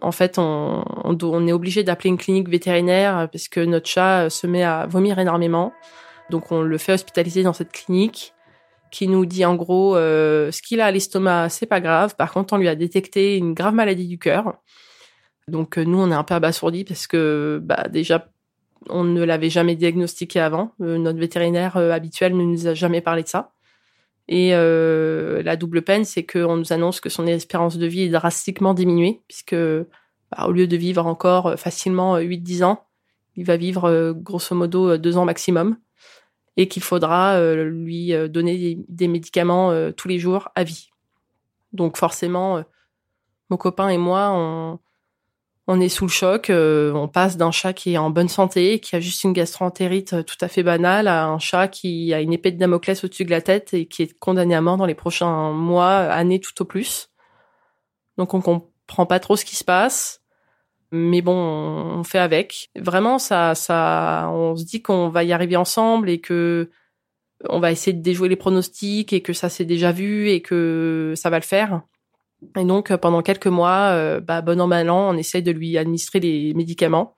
en 0.01 0.12
fait, 0.12 0.38
on, 0.38 0.84
on 1.06 1.48
est 1.48 1.53
obligé 1.53 1.84
d'appeler 1.84 2.10
une 2.10 2.17
clinique 2.17 2.50
vétérinaire 2.50 3.29
parce 3.32 3.48
que 3.48 3.62
notre 3.62 3.88
chat 3.88 4.29
se 4.29 4.46
met 4.46 4.63
à 4.63 4.88
vomir 4.88 5.20
énormément. 5.20 5.72
Donc 6.29 6.51
on 6.51 6.62
le 6.62 6.77
fait 6.77 6.91
hospitaliser 6.91 7.44
dans 7.44 7.53
cette 7.53 7.72
clinique 7.72 8.34
qui 8.91 9.08
nous 9.08 9.25
dit 9.25 9.46
en 9.46 9.56
gros 9.56 9.96
euh, 9.96 10.51
ce 10.51 10.62
qu'il 10.62 10.82
a 10.82 10.86
à 10.86 10.91
l'estomac, 10.91 11.50
c'est 11.50 11.65
pas 11.65 11.82
grave. 11.82 12.15
Par 12.15 12.32
contre, 12.32 12.53
on 12.53 12.58
lui 12.58 12.67
a 12.67 12.75
détecté 12.75 13.38
une 13.38 13.53
grave 13.53 13.74
maladie 13.74 14.08
du 14.08 14.20
cœur. 14.20 14.56
Donc 15.48 15.77
euh, 15.77 15.84
nous, 15.84 16.00
on 16.00 16.12
est 16.12 16.15
un 16.15 16.24
peu 16.24 16.36
abasourdis 16.36 16.84
parce 16.84 17.08
que 17.08 17.60
bah, 17.63 17.88
déjà, 17.89 18.29
on 18.89 19.03
ne 19.03 19.24
l'avait 19.24 19.50
jamais 19.50 19.75
diagnostiqué 19.75 20.39
avant. 20.39 20.72
Euh, 20.82 20.98
notre 20.98 21.20
vétérinaire 21.20 21.77
habituel 21.77 22.36
ne 22.36 22.44
nous 22.44 22.67
a 22.67 22.74
jamais 22.74 23.01
parlé 23.01 23.24
de 23.24 23.27
ça. 23.27 23.51
Et 24.29 24.51
la 24.51 25.56
double 25.56 25.84
peine, 25.84 26.03
c'est 26.03 26.25
qu'on 26.25 26.58
nous 26.58 26.74
annonce 26.74 27.00
que 27.00 27.08
son 27.08 27.25
espérance 27.27 27.77
de 27.77 27.88
vie 27.88 28.01
est 28.01 28.10
drastiquement 28.10 28.74
diminuée, 28.74 29.22
puisque 29.29 29.56
bah, 29.56 30.48
au 30.48 30.51
lieu 30.51 30.67
de 30.67 30.75
vivre 30.75 31.06
encore 31.06 31.58
facilement 31.58 32.20
8-10 32.20 32.65
ans, 32.65 32.84
il 33.38 33.46
va 33.46 33.56
vivre 33.56 34.12
grosso 34.12 34.53
modo 34.53 34.98
deux 34.98 35.15
ans 35.15 35.24
maximum 35.24 35.77
et 36.57 36.67
qu'il 36.67 36.83
faudra 36.83 37.35
euh, 37.35 37.63
lui 37.65 38.13
euh, 38.13 38.27
donner 38.27 38.83
des, 38.89 39.07
médicaments 39.07 39.71
euh, 39.71 39.91
tous 39.91 40.07
les 40.07 40.19
jours 40.19 40.49
à 40.55 40.63
vie. 40.63 40.89
Donc 41.71 41.97
forcément, 41.97 42.63
mon 43.49 43.57
copain 43.57 43.89
et 43.89 43.97
moi, 43.97 44.31
on, 44.33 44.79
on 45.67 45.79
est 45.79 45.89
sous 45.89 46.05
le 46.05 46.11
choc. 46.11 46.49
on 46.49 47.07
passe 47.07 47.37
d'un 47.37 47.51
chat 47.51 47.73
qui 47.73 47.93
est 47.93 47.97
en 47.97 48.09
bonne 48.09 48.29
santé, 48.29 48.79
qui 48.79 48.95
a 48.95 48.99
juste 48.99 49.23
une 49.25 49.33
gastroentérite 49.33 50.25
tout 50.25 50.37
à 50.41 50.47
fait 50.47 50.63
banale, 50.63 51.07
à 51.07 51.27
un 51.27 51.39
chat 51.39 51.67
qui 51.67 52.13
a 52.13 52.21
une 52.21 52.33
épée 52.33 52.51
de 52.51 52.57
Damoclès 52.57 53.03
au-dessus 53.03 53.25
de 53.25 53.31
la 53.31 53.41
tête 53.41 53.73
et 53.73 53.85
qui 53.85 54.01
est 54.01 54.17
condamné 54.17 54.55
à 54.55 54.61
mort 54.61 54.77
dans 54.77 54.85
les 54.85 54.95
prochains 54.95 55.51
mois, 55.51 55.97
années 55.97 56.39
tout 56.39 56.59
au 56.61 56.65
plus. 56.65 57.09
Donc 58.17 58.33
on 58.33 58.41
comprend 58.41 59.05
pas 59.05 59.19
trop 59.19 59.35
ce 59.35 59.45
qui 59.45 59.57
se 59.57 59.65
passe 59.65 60.16
mais 60.91 61.22
bon, 61.22 61.34
on 61.34 62.03
fait 62.03 62.20
avec. 62.20 62.70
Vraiment, 62.75 63.20
ça, 63.20 63.56
ça, 63.56 64.29
on 64.32 64.56
se 64.56 64.63
dit 64.63 64.82
qu'on 64.82 65.10
va 65.10 65.24
y 65.24 65.34
arriver 65.34 65.58
ensemble 65.58 66.10
et 66.10 66.20
que 66.20 66.70
on 67.50 67.60
va 67.60 67.72
essayer 67.72 67.94
de 67.94 68.01
déjouer 68.01 68.29
les 68.29 68.36
pronostics 68.36 69.13
et 69.13 69.22
que 69.22 69.34
ça 69.34 69.50
s'est 69.50 69.65
déjà 69.65 69.91
vu 69.91 70.29
et 70.29 70.41
que 70.41 71.13
ça 71.15 71.29
va 71.29 71.38
le 71.38 71.44
faire. 71.44 71.82
Et 72.58 72.63
donc, 72.65 72.96
pendant 72.98 73.22
quelques 73.22 73.48
mois, 73.48 73.91
euh, 73.91 74.20
bah, 74.20 74.41
bon 74.41 74.60
an, 74.62 74.67
mal 74.67 74.89
an, 74.89 75.13
on 75.13 75.17
essaye 75.17 75.44
de 75.44 75.51
lui 75.51 75.77
administrer 75.77 76.20
des 76.20 76.53
médicaments. 76.56 77.15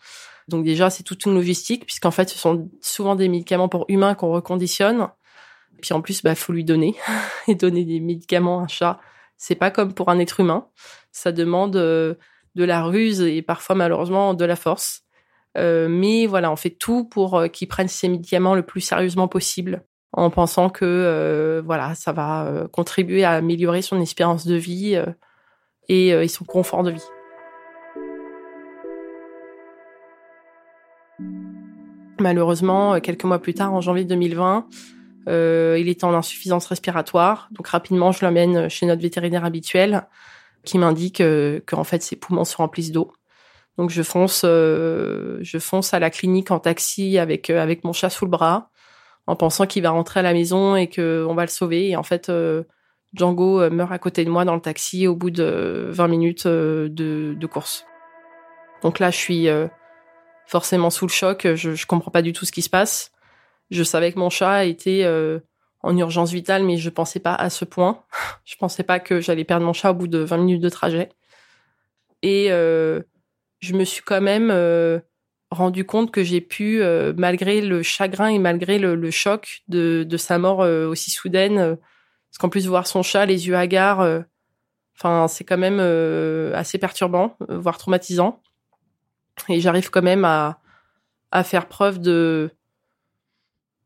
Donc 0.47 0.65
déjà, 0.65 0.89
c'est 0.89 1.03
toute 1.03 1.25
une 1.25 1.35
logistique 1.35 1.85
puisqu'en 1.85 2.11
fait, 2.11 2.29
ce 2.29 2.37
sont 2.37 2.69
souvent 2.81 3.15
des 3.15 3.29
médicaments 3.29 3.69
pour 3.69 3.85
humains 3.87 4.15
qu'on 4.15 4.31
reconditionne. 4.31 5.09
Puis 5.81 5.93
en 5.93 6.01
plus, 6.01 6.23
bah, 6.23 6.35
faut 6.35 6.53
lui 6.53 6.63
donner 6.63 6.95
et 7.47 7.55
donner 7.55 7.85
des 7.85 7.99
médicaments 7.99 8.59
à 8.59 8.63
un 8.63 8.67
chat. 8.67 8.99
C'est 9.37 9.55
pas 9.55 9.71
comme 9.71 9.93
pour 9.93 10.09
un 10.09 10.19
être 10.19 10.39
humain. 10.39 10.67
Ça 11.11 11.31
demande 11.31 11.75
euh, 11.75 12.15
de 12.59 12.65
la 12.65 12.83
ruse 12.83 13.21
et 13.21 13.41
parfois 13.41 13.75
malheureusement 13.75 14.33
de 14.33 14.43
la 14.43 14.57
force. 14.57 15.03
Euh, 15.57 15.87
mais 15.89 16.25
voilà, 16.25 16.51
on 16.51 16.57
fait 16.57 16.69
tout 16.69 17.05
pour 17.05 17.35
euh, 17.35 17.47
qu'ils 17.47 17.69
prennent 17.69 17.87
ces 17.87 18.09
médicaments 18.09 18.53
le 18.53 18.63
plus 18.63 18.81
sérieusement 18.81 19.29
possible, 19.29 19.83
en 20.11 20.29
pensant 20.29 20.69
que 20.69 20.83
euh, 20.85 21.61
voilà, 21.65 21.95
ça 21.95 22.11
va 22.11 22.67
contribuer 22.71 23.23
à 23.23 23.31
améliorer 23.31 23.81
son 23.81 23.99
espérance 24.01 24.45
de 24.45 24.55
vie 24.55 25.01
et, 25.87 26.27
son 26.27 26.43
confort 26.43 26.83
de 26.83 26.91
vie. 26.91 27.07
Malheureusement, 32.19 32.99
quelques 32.99 33.23
mois 33.23 33.39
plus 33.39 33.53
tard, 33.53 33.73
en 33.73 33.79
janvier 33.79 34.03
2020, 34.03 34.67
il 35.27 35.87
était 35.87 36.03
en 36.03 36.13
insuffisance 36.13 36.65
respiratoire. 36.65 37.47
Donc 37.51 37.67
rapidement, 37.69 38.11
je 38.11 38.25
l'emmène 38.25 38.69
chez 38.69 38.85
notre 38.85 39.01
vétérinaire 39.01 39.45
habituel 39.45 40.05
qui 40.69 40.77
m'indique 40.77 41.19
euh, 41.19 41.59
qu'en 41.65 41.83
fait 41.83 42.03
ses 42.03 42.15
poumons 42.15 42.45
se 42.45 42.55
remplissent 42.55 42.91
d'eau. 42.91 43.11
Donc 43.77 43.89
je 43.89 44.03
fonce, 44.03 44.43
euh, 44.45 45.39
je 45.41 45.57
fonce 45.57 45.93
à 45.95 45.99
la 45.99 46.11
clinique 46.11 46.51
en 46.51 46.59
taxi 46.59 47.17
avec 47.17 47.49
euh, 47.49 47.61
avec 47.61 47.83
mon 47.83 47.91
chat 47.91 48.11
sous 48.11 48.25
le 48.25 48.31
bras, 48.31 48.69
en 49.25 49.35
pensant 49.35 49.65
qu'il 49.65 49.81
va 49.81 49.89
rentrer 49.89 50.19
à 50.19 50.23
la 50.23 50.33
maison 50.33 50.75
et 50.75 50.87
qu'on 50.87 51.33
va 51.33 51.41
le 51.43 51.49
sauver. 51.49 51.89
Et 51.89 51.95
en 51.95 52.03
fait, 52.03 52.31
Django 53.13 53.69
meurt 53.71 53.91
à 53.91 53.97
côté 53.97 54.25
de 54.25 54.29
moi 54.29 54.45
dans 54.45 54.55
le 54.55 54.61
taxi 54.61 55.07
au 55.07 55.15
bout 55.15 55.31
de 55.31 55.87
20 55.89 56.07
minutes 56.07 56.47
de, 56.47 56.87
de 57.35 57.47
course. 57.47 57.85
Donc 58.83 58.99
là, 58.99 59.11
je 59.11 59.17
suis 59.17 59.47
forcément 60.45 60.89
sous 60.89 61.07
le 61.07 61.11
choc. 61.11 61.47
Je, 61.55 61.73
je 61.73 61.85
comprends 61.85 62.11
pas 62.11 62.21
du 62.21 62.33
tout 62.33 62.45
ce 62.45 62.51
qui 62.51 62.61
se 62.61 62.69
passe. 62.69 63.11
Je 63.71 63.83
savais 63.83 64.11
que 64.11 64.19
mon 64.19 64.29
chat 64.29 64.65
était 64.65 65.03
en 65.81 65.97
urgence 65.97 66.31
vitale, 66.31 66.63
mais 66.63 66.77
je 66.77 66.89
pensais 66.89 67.19
pas 67.19 67.35
à 67.35 67.49
ce 67.49 67.65
point. 67.65 68.03
je 68.45 68.55
pensais 68.55 68.83
pas 68.83 68.99
que 68.99 69.21
j'allais 69.21 69.45
perdre 69.45 69.65
mon 69.65 69.73
chat 69.73 69.91
au 69.91 69.93
bout 69.93 70.07
de 70.07 70.19
20 70.19 70.37
minutes 70.37 70.61
de 70.61 70.69
trajet. 70.69 71.09
Et 72.21 72.47
euh, 72.49 73.01
je 73.59 73.73
me 73.73 73.85
suis 73.85 74.01
quand 74.01 74.21
même 74.21 74.49
euh, 74.51 74.99
rendu 75.51 75.85
compte 75.85 76.11
que 76.11 76.23
j'ai 76.23 76.41
pu, 76.41 76.81
euh, 76.81 77.13
malgré 77.17 77.61
le 77.61 77.81
chagrin 77.81 78.27
et 78.27 78.39
malgré 78.39 78.77
le, 78.77 79.11
choc 79.11 79.61
de, 79.67 80.03
de, 80.03 80.17
sa 80.17 80.37
mort 80.37 80.59
aussi 80.59 81.11
soudaine, 81.11 81.57
parce 81.57 82.37
qu'en 82.39 82.49
plus 82.49 82.67
voir 82.67 82.87
son 82.87 83.03
chat, 83.03 83.25
les 83.25 83.47
yeux 83.47 83.55
hagards, 83.55 84.23
enfin 84.97 85.27
c'est 85.27 85.45
quand 85.45 85.57
même 85.57 85.79
assez 86.53 86.77
perturbant, 86.77 87.37
voire 87.47 87.77
traumatisant. 87.77 88.41
Et 89.47 89.61
j'arrive 89.61 89.89
quand 89.89 90.01
même 90.01 90.25
à, 90.25 90.59
à 91.31 91.45
faire 91.45 91.67
preuve 91.67 91.99
de 91.99 92.51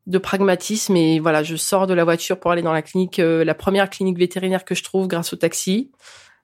de 0.06 0.18
pragmatisme 0.18 0.96
et 0.96 1.18
voilà, 1.18 1.42
je 1.42 1.56
sors 1.56 1.86
de 1.86 1.94
la 1.94 2.04
voiture 2.04 2.38
pour 2.38 2.50
aller 2.50 2.62
dans 2.62 2.72
la 2.72 2.82
clinique, 2.82 3.18
euh, 3.18 3.44
la 3.44 3.54
première 3.54 3.88
clinique 3.88 4.18
vétérinaire 4.18 4.64
que 4.64 4.74
je 4.74 4.82
trouve 4.82 5.08
grâce 5.08 5.32
au 5.32 5.36
taxi, 5.36 5.90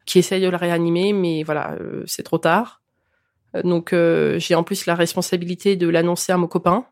qui 0.07 0.19
essaye 0.19 0.43
de 0.43 0.49
le 0.49 0.57
réanimer, 0.57 1.12
mais 1.12 1.43
voilà, 1.43 1.73
euh, 1.73 2.02
c'est 2.07 2.23
trop 2.23 2.38
tard. 2.38 2.81
Euh, 3.55 3.62
donc 3.62 3.95
j'ai 4.38 4.55
en 4.55 4.64
plus 4.64 4.87
la 4.87 4.95
responsabilité 4.95 5.76
de 5.76 5.88
l'annoncer 5.88 6.33
à 6.33 6.37
mon 6.38 6.47
copain 6.47 6.87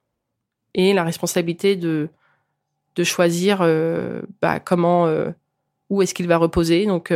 et 0.75 0.93
la 0.93 1.05
responsabilité 1.05 1.77
de 1.77 2.09
de 2.97 3.05
choisir 3.05 3.61
bah, 4.43 4.59
comment 4.59 5.07
où 5.89 6.03
est-ce 6.03 6.15
qu'il 6.15 6.27
va 6.27 6.37
reposer. 6.37 6.85
Donc 6.85 7.13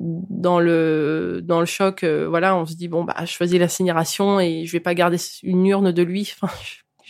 dans 0.00 0.58
le 0.58 1.40
dans 1.44 1.60
le 1.60 1.66
choc, 1.66 2.02
voilà, 2.02 2.56
on 2.56 2.64
se 2.64 2.74
dit 2.76 2.88
bon 2.88 3.04
bah 3.04 3.14
je 3.20 3.32
choisis 3.32 3.60
l'incinération 3.60 4.40
et 4.40 4.64
je 4.64 4.72
vais 4.72 4.80
pas 4.80 4.94
garder 4.94 5.18
une 5.42 5.66
urne 5.66 5.92
de 5.92 6.02
lui. 6.02 6.32
Enfin, 6.42 6.52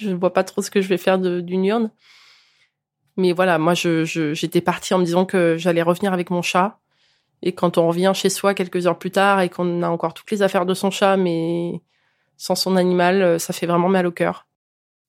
ne 0.03 0.15
vois 0.15 0.33
pas 0.33 0.45
trop 0.45 0.63
ce 0.63 0.71
que 0.71 0.81
je 0.81 0.89
vais 0.89 0.99
faire 0.99 1.19
d'une 1.19 1.65
urne. 1.65 1.91
Mais 3.17 3.33
voilà, 3.33 3.59
moi, 3.59 3.75
je, 3.75 4.05
j'étais 4.35 4.61
partie 4.61 4.93
en 4.95 4.99
me 4.99 5.05
disant 5.05 5.25
que 5.25 5.57
j'allais 5.57 5.83
revenir 5.83 6.13
avec 6.13 6.31
mon 6.31 6.43
chat. 6.43 6.79
Et 7.43 7.53
quand 7.53 7.79
on 7.79 7.89
revient 7.89 8.13
chez 8.15 8.29
soi 8.29 8.55
quelques 8.55 8.87
heures 8.87 8.99
plus 8.99 9.11
tard 9.11 9.41
et 9.41 9.49
qu'on 9.49 9.83
a 9.83 9.89
encore 9.89 10.15
toutes 10.15 10.31
les 10.31 10.43
affaires 10.43 10.67
de 10.67 10.75
son 10.75 10.91
chat, 10.91 11.17
mais 11.17 11.81
sans 12.37 12.55
son 12.55 12.77
animal, 12.77 13.41
ça 13.41 13.53
fait 13.53 13.67
vraiment 13.67 13.89
mal 13.89 14.07
au 14.07 14.13
cœur. 14.13 14.47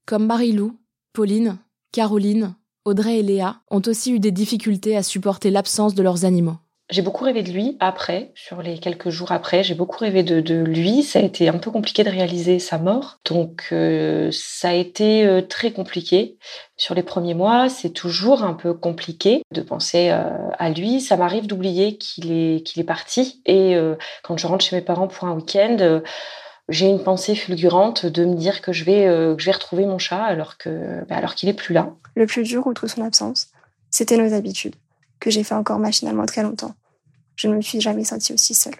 Comme 0.06 0.26
Marie-Lou, 0.26 0.78
Pauline, 1.14 1.58
Caroline, 1.92 2.56
Audrey 2.86 3.20
et 3.20 3.24
Léa 3.24 3.62
ont 3.70 3.82
aussi 3.86 4.14
eu 4.14 4.20
des 4.20 4.32
difficultés 4.32 4.96
à 4.96 5.04
supporter 5.04 5.50
l'absence 5.50 5.96
de 5.96 6.04
leurs 6.04 6.24
animaux. 6.24 6.58
J'ai 6.90 7.02
beaucoup 7.02 7.26
rêvé 7.26 7.44
de 7.44 7.52
lui 7.52 7.76
après, 7.82 8.32
sur 8.34 8.62
les 8.62 8.78
quelques 8.78 9.10
jours 9.10 9.34
après. 9.34 9.62
J'ai 9.62 9.76
beaucoup 9.76 9.98
rêvé 9.98 10.24
de, 10.24 10.64
lui. 10.64 11.04
Ça 11.04 11.20
a 11.20 11.22
été 11.22 11.50
un 11.50 11.58
peu 11.58 11.70
compliqué 11.70 12.06
de 12.06 12.10
réaliser 12.10 12.60
sa 12.60 12.78
mort. 12.78 13.20
Donc, 13.26 13.68
euh, 13.74 14.30
ça 14.32 14.70
a 14.70 14.74
été 14.74 15.26
euh, 15.26 15.42
très 15.42 15.72
compliqué. 15.72 16.38
Sur 16.78 16.96
les 16.96 17.04
premiers 17.04 17.34
mois, 17.34 17.68
c'est 17.68 17.90
toujours 17.90 18.44
un 18.44 18.54
peu 18.54 18.74
compliqué 18.74 19.44
de 19.52 19.62
penser 19.62 20.12
euh, 20.12 20.30
à 20.58 20.70
lui. 20.70 21.02
Ça 21.02 21.18
m'arrive 21.18 21.46
d'oublier 21.46 21.98
qu'il 21.98 22.32
est, 22.32 22.66
qu'il 22.66 22.82
est 22.82 22.86
parti. 22.86 23.42
Et 23.46 23.76
quand 24.24 24.38
je 24.38 24.48
rentre 24.48 24.64
chez 24.64 24.76
mes 24.76 24.82
parents 24.82 25.08
pour 25.08 25.28
un 25.28 25.34
week-end, 25.34 26.02
j'ai 26.70 26.88
une 26.88 27.04
pensée 27.04 27.36
fulgurante 27.36 28.06
de 28.06 28.24
me 28.24 28.36
dire 28.36 28.62
que 28.62 28.72
je 28.72 28.86
vais, 28.86 29.04
que 29.04 29.36
je 29.40 29.46
vais 29.46 29.52
retrouver 29.52 29.86
mon 29.86 29.98
chat 29.98 30.24
alors 30.24 30.58
que, 30.58 31.04
bah, 31.10 31.18
alors 31.18 31.36
qu'il 31.36 31.50
est 31.50 31.54
plus 31.54 31.74
là. 31.74 31.90
Le 32.16 32.28
plus 32.28 32.44
dur, 32.44 32.66
outre 32.66 32.88
son 32.88 33.04
absence, 33.04 33.48
c'était 33.90 34.18
nos 34.18 34.34
habitudes 34.34 34.76
que 35.20 35.30
j'ai 35.30 35.44
fait 35.44 35.56
encore 35.56 35.80
machinalement 35.80 36.26
très 36.26 36.44
longtemps. 36.44 36.76
Je 37.38 37.48
ne 37.48 37.56
me 37.56 37.62
suis 37.62 37.80
jamais 37.80 38.04
sentie 38.04 38.34
aussi 38.34 38.54
seule. 38.54 38.76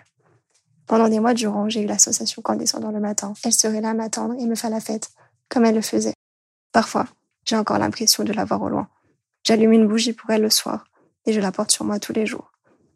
Pendant 0.88 1.08
des 1.08 1.20
mois 1.20 1.34
durant, 1.34 1.70
j'ai 1.70 1.82
eu 1.82 1.86
l'association 1.86 2.42
qu'en 2.42 2.56
descendant 2.56 2.92
le 2.92 3.00
matin, 3.00 3.34
elle 3.44 3.54
serait 3.54 3.82
là 3.82 3.92
à 3.92 3.94
m'attendre 3.94 4.36
et 4.40 4.46
me 4.46 4.56
faire 4.56 4.70
la 4.70 4.80
fête, 4.80 5.10
comme 5.48 5.64
elle 5.64 5.76
le 5.76 5.82
faisait. 5.82 6.14
Parfois, 6.72 7.08
j'ai 7.46 7.56
encore 7.56 7.78
l'impression 7.78 8.24
de 8.24 8.34
la 8.34 8.46
voir 8.46 8.62
au 8.62 8.70
loin. 8.70 8.90
J'allume 9.46 9.74
une 9.74 9.88
bougie 9.88 10.14
pour 10.14 10.30
elle 10.32 10.42
le 10.42 10.50
soir 10.50 10.86
et 11.26 11.34
je 11.34 11.40
la 11.40 11.52
porte 11.52 11.72
sur 11.72 11.86
moi 11.86 12.00
tous 12.00 12.14
les 12.14 12.26
jours. 12.26 12.52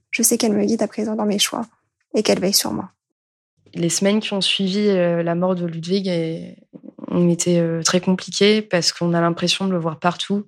Je 0.10 0.24
sais 0.24 0.38
qu'elle 0.38 0.54
me 0.54 0.66
guide 0.66 0.82
à 0.82 0.88
présent 0.88 1.16
dans 1.16 1.26
mes 1.26 1.40
choix 1.40 1.66
et 2.14 2.24
qu'elle 2.24 2.40
veille 2.40 2.54
sur 2.54 2.74
moi. 2.74 2.92
Les 3.74 3.90
semaines 3.90 4.20
qui 4.20 4.34
ont 4.34 4.42
suivi 4.42 4.90
euh, 4.90 5.24
la 5.24 5.36
mort 5.36 5.56
de 5.56 5.66
Ludwig 5.66 6.10
ont 7.08 7.30
été 7.30 7.60
euh, 7.60 7.82
très 7.84 8.02
compliquées 8.02 8.62
parce 8.62 8.92
qu'on 8.92 9.14
a 9.14 9.22
l'impression 9.22 9.66
de 9.66 9.72
le 9.72 9.78
voir 9.78 10.00
partout. 10.00 10.46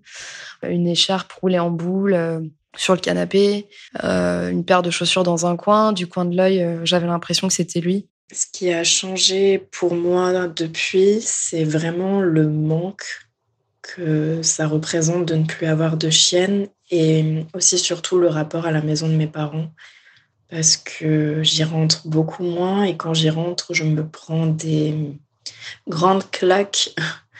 Une 0.63 0.87
écharpe 0.87 1.31
roulée 1.33 1.59
en 1.59 1.69
boule, 1.69 2.13
euh, 2.13 2.41
sur 2.75 2.93
le 2.93 2.99
canapé, 2.99 3.67
euh, 4.03 4.49
une 4.49 4.65
paire 4.65 4.81
de 4.81 4.89
chaussures 4.89 5.23
dans 5.23 5.45
un 5.45 5.55
coin. 5.55 5.93
Du 5.93 6.07
coin 6.07 6.25
de 6.25 6.35
l'œil, 6.35 6.61
euh, 6.61 6.85
j'avais 6.85 7.07
l'impression 7.07 7.47
que 7.47 7.53
c'était 7.53 7.81
lui. 7.81 8.07
Ce 8.31 8.45
qui 8.51 8.71
a 8.71 8.83
changé 8.83 9.59
pour 9.59 9.93
moi 9.95 10.47
depuis, 10.47 11.19
c'est 11.21 11.63
vraiment 11.63 12.21
le 12.21 12.47
manque 12.47 13.05
que 13.81 14.41
ça 14.41 14.67
représente 14.67 15.25
de 15.25 15.35
ne 15.35 15.45
plus 15.45 15.67
avoir 15.67 15.97
de 15.97 16.09
chienne 16.09 16.67
et 16.89 17.45
aussi 17.53 17.77
surtout 17.77 18.17
le 18.17 18.27
rapport 18.27 18.65
à 18.65 18.71
la 18.71 18.81
maison 18.81 19.07
de 19.07 19.13
mes 19.13 19.27
parents 19.27 19.69
parce 20.49 20.77
que 20.77 21.41
j'y 21.41 21.63
rentre 21.63 22.07
beaucoup 22.07 22.43
moins 22.43 22.83
et 22.83 22.95
quand 22.95 23.13
j'y 23.13 23.29
rentre, 23.29 23.73
je 23.73 23.83
me 23.83 24.07
prends 24.07 24.45
des 24.45 25.17
grandes 25.87 26.29
claques 26.31 26.91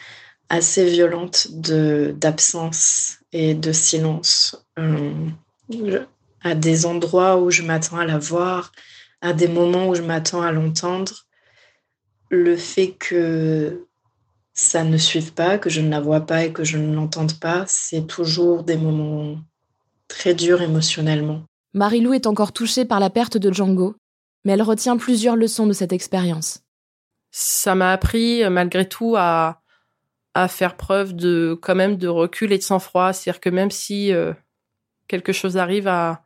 assez 0.50 0.86
violentes 0.90 1.48
d'absence 1.52 3.20
et 3.34 3.56
de 3.56 3.72
silence. 3.72 4.56
Euh, 4.80 5.12
à 6.42 6.56
des 6.56 6.86
endroits 6.86 7.38
où 7.38 7.50
je 7.50 7.64
m'attends 7.64 7.98
à 7.98 8.06
la 8.06 8.18
voir, 8.18 8.72
à 9.22 9.34
des 9.34 9.48
moments 9.48 9.90
où 9.90 9.96
je 9.96 10.02
m'attends 10.02 10.42
à 10.42 10.52
l'entendre, 10.52 11.26
le 12.30 12.56
fait 12.56 12.92
que 12.92 13.86
ça 14.54 14.84
ne 14.84 14.98
suive 14.98 15.34
pas, 15.34 15.58
que 15.58 15.70
je 15.70 15.82
ne 15.82 15.90
la 15.90 16.00
vois 16.00 16.22
pas 16.22 16.44
et 16.46 16.54
que 16.54 16.64
je 16.64 16.78
ne 16.78 16.94
l'entende 16.94 17.40
pas, 17.40 17.66
c'est 17.68 18.06
toujours 18.06 18.64
des 18.64 18.78
moments 18.78 19.38
très 20.08 20.34
durs 20.34 20.62
émotionnellement. 20.62 21.44
Marilou 21.74 22.14
est 22.14 22.28
encore 22.28 22.52
touchée 22.52 22.86
par 22.86 23.00
la 23.00 23.10
perte 23.10 23.38
de 23.38 23.52
Django, 23.52 23.96
mais 24.46 24.54
elle 24.54 24.62
retient 24.62 24.98
plusieurs 24.98 25.36
leçons 25.36 25.66
de 25.66 25.74
cette 25.74 25.94
expérience. 25.94 26.62
Ça 27.32 27.74
m'a 27.74 27.92
appris, 27.92 28.48
malgré 28.50 28.88
tout, 28.88 29.16
à, 29.18 29.63
à 30.34 30.48
faire 30.48 30.76
preuve 30.76 31.14
de 31.14 31.58
quand 31.62 31.76
même 31.76 31.98
de 31.98 32.08
recul 32.08 32.52
et 32.52 32.58
de 32.58 32.64
sang-froid. 32.64 33.14
C'est-à-dire 33.14 33.40
que 33.42 33.50
même 33.50 33.72
si 33.72 34.12
euh, 34.14 34.34
quelque 35.08 35.32
chose 35.32 35.58
arrive 35.58 35.88
à 35.88 36.24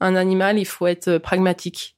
un 0.00 0.16
animal, 0.16 0.58
il 0.58 0.64
faut 0.64 0.86
être 0.86 1.18
pragmatique. 1.18 1.96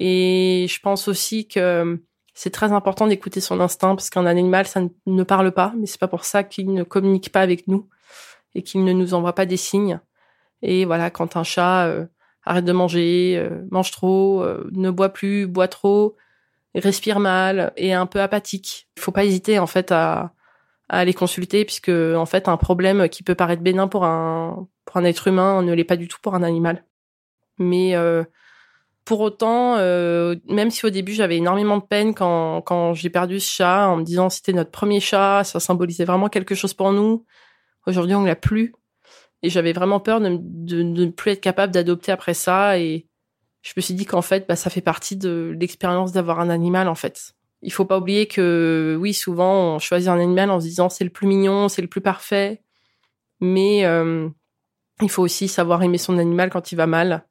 Et 0.00 0.66
je 0.68 0.80
pense 0.80 1.08
aussi 1.08 1.46
que 1.48 1.60
euh, 1.60 1.96
c'est 2.34 2.50
très 2.50 2.72
important 2.72 3.06
d'écouter 3.06 3.40
son 3.40 3.60
instinct 3.60 3.96
parce 3.96 4.10
qu'un 4.10 4.26
animal, 4.26 4.66
ça 4.66 4.80
ne 5.06 5.22
parle 5.24 5.52
pas, 5.52 5.72
mais 5.76 5.86
c'est 5.86 6.00
pas 6.00 6.08
pour 6.08 6.24
ça 6.24 6.44
qu'il 6.44 6.72
ne 6.72 6.84
communique 6.84 7.32
pas 7.32 7.40
avec 7.40 7.68
nous 7.68 7.88
et 8.54 8.62
qu'il 8.62 8.84
ne 8.84 8.92
nous 8.92 9.14
envoie 9.14 9.34
pas 9.34 9.46
des 9.46 9.56
signes. 9.56 10.00
Et 10.62 10.84
voilà, 10.84 11.10
quand 11.10 11.36
un 11.36 11.44
chat 11.44 11.86
euh, 11.86 12.06
arrête 12.44 12.64
de 12.64 12.72
manger, 12.72 13.48
mange 13.70 13.90
trop, 13.90 14.44
ne 14.72 14.90
boit 14.90 15.10
plus, 15.10 15.46
boit 15.46 15.68
trop, 15.68 16.16
respire 16.74 17.20
mal 17.20 17.72
et 17.76 17.88
est 17.88 17.92
un 17.92 18.06
peu 18.06 18.20
apathique, 18.20 18.88
il 18.96 19.00
faut 19.00 19.12
pas 19.12 19.24
hésiter 19.24 19.58
en 19.58 19.66
fait 19.66 19.92
à 19.92 20.32
à 20.88 20.98
aller 20.98 21.14
consulter 21.14 21.64
puisque 21.64 21.90
en 21.90 22.26
fait 22.26 22.48
un 22.48 22.56
problème 22.56 23.08
qui 23.08 23.22
peut 23.22 23.34
paraître 23.34 23.62
bénin 23.62 23.88
pour 23.88 24.04
un 24.04 24.66
pour 24.84 24.96
un 24.96 25.04
être 25.04 25.28
humain 25.28 25.62
ne 25.62 25.74
l'est 25.74 25.84
pas 25.84 25.96
du 25.96 26.08
tout 26.08 26.18
pour 26.22 26.34
un 26.34 26.42
animal. 26.42 26.84
Mais 27.58 27.94
euh, 27.94 28.24
pour 29.04 29.20
autant, 29.20 29.76
euh, 29.76 30.36
même 30.48 30.70
si 30.70 30.86
au 30.86 30.90
début 30.90 31.12
j'avais 31.12 31.36
énormément 31.36 31.78
de 31.78 31.82
peine 31.84 32.14
quand 32.14 32.62
quand 32.62 32.94
j'ai 32.94 33.10
perdu 33.10 33.40
ce 33.40 33.50
chat 33.50 33.88
en 33.88 33.96
me 33.96 34.02
disant 34.04 34.30
c'était 34.30 34.52
notre 34.52 34.70
premier 34.70 35.00
chat, 35.00 35.44
ça 35.44 35.60
symbolisait 35.60 36.04
vraiment 36.04 36.28
quelque 36.28 36.54
chose 36.54 36.74
pour 36.74 36.92
nous. 36.92 37.26
Aujourd'hui 37.86 38.14
on 38.14 38.24
l'a 38.24 38.36
plus 38.36 38.74
et 39.42 39.50
j'avais 39.50 39.72
vraiment 39.72 40.00
peur 40.00 40.20
de, 40.20 40.38
de, 40.40 40.82
de, 40.82 41.04
ne 41.04 41.10
plus 41.10 41.32
être 41.32 41.40
capable 41.40 41.72
d'adopter 41.72 42.12
après 42.12 42.34
ça 42.34 42.78
et 42.78 43.06
je 43.62 43.72
me 43.76 43.82
suis 43.82 43.94
dit 43.94 44.06
qu'en 44.06 44.22
fait 44.22 44.46
bah, 44.48 44.56
ça 44.56 44.70
fait 44.70 44.80
partie 44.80 45.16
de 45.16 45.54
l'expérience 45.58 46.12
d'avoir 46.12 46.40
un 46.40 46.50
animal 46.50 46.88
en 46.88 46.94
fait 46.94 47.34
il 47.62 47.72
faut 47.72 47.84
pas 47.84 47.98
oublier 47.98 48.26
que 48.26 48.96
oui, 49.00 49.12
souvent 49.12 49.74
on 49.74 49.78
choisit 49.78 50.08
un 50.08 50.18
animal 50.18 50.50
en 50.50 50.60
se 50.60 50.66
disant 50.66 50.88
c'est 50.88 51.04
le 51.04 51.10
plus 51.10 51.26
mignon, 51.26 51.68
c'est 51.68 51.82
le 51.82 51.88
plus 51.88 52.00
parfait, 52.00 52.62
mais 53.40 53.84
euh, 53.84 54.28
il 55.02 55.10
faut 55.10 55.22
aussi 55.22 55.48
savoir 55.48 55.82
aimer 55.82 55.98
son 55.98 56.18
animal 56.18 56.50
quand 56.50 56.72
il 56.72 56.76
va 56.76 56.86
mal. 56.86 57.26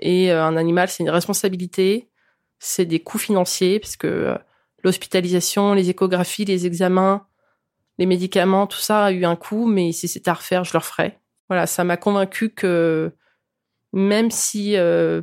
Et 0.00 0.32
euh, 0.32 0.44
un 0.44 0.56
animal, 0.56 0.88
c'est 0.88 1.04
une 1.04 1.10
responsabilité, 1.10 2.10
c'est 2.58 2.84
des 2.84 3.00
coûts 3.00 3.18
financiers 3.18 3.78
parce 3.78 3.96
que 3.96 4.06
euh, 4.08 4.38
l'hospitalisation, 4.82 5.72
les 5.74 5.90
échographies, 5.90 6.44
les 6.44 6.66
examens, 6.66 7.26
les 7.98 8.06
médicaments, 8.06 8.66
tout 8.66 8.78
ça 8.78 9.04
a 9.04 9.12
eu 9.12 9.24
un 9.24 9.36
coût, 9.36 9.66
mais 9.66 9.92
si 9.92 10.08
c'était 10.08 10.30
à 10.30 10.34
refaire, 10.34 10.64
je 10.64 10.72
le 10.72 10.78
referais. 10.78 11.20
Voilà, 11.48 11.66
ça 11.68 11.84
m'a 11.84 11.96
convaincu 11.96 12.50
que 12.50 13.12
même 13.92 14.32
si 14.32 14.74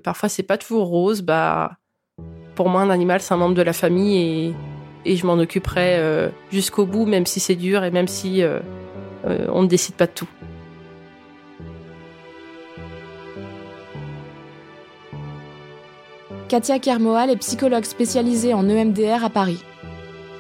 parfois 0.04 0.30
c'est 0.30 0.44
pas 0.44 0.58
toujours 0.58 0.88
rose, 0.88 1.22
bah 1.22 1.81
pour 2.62 2.70
moi, 2.70 2.84
un 2.84 2.92
animal, 2.92 3.22
c'est 3.24 3.34
un 3.34 3.38
membre 3.38 3.56
de 3.56 3.64
la 3.64 3.74
famille 3.74 4.54
et, 5.04 5.16
je 5.16 5.26
m'en 5.26 5.34
occuperai 5.34 5.96
euh, 5.98 6.30
jusqu'au 6.52 6.86
bout, 6.86 7.08
même 7.08 7.26
si 7.26 7.40
c'est 7.40 7.56
dur 7.56 7.84
et 7.84 7.90
même 7.90 8.08
si 8.08 8.44
euh, 8.44 8.60
euh, 9.26 9.48
on 9.52 9.64
ne 9.64 9.68
décide 9.68 9.96
pas 9.96 10.06
de 10.06 10.12
tout. 10.12 10.28
Katia 16.50 16.78
Kermoal 16.78 17.32
est 17.32 17.38
psychologue 17.38 17.86
spécialisée 17.86 18.54
en 18.54 18.70
EMDR 18.70 19.26
à 19.26 19.32
Paris. 19.32 19.64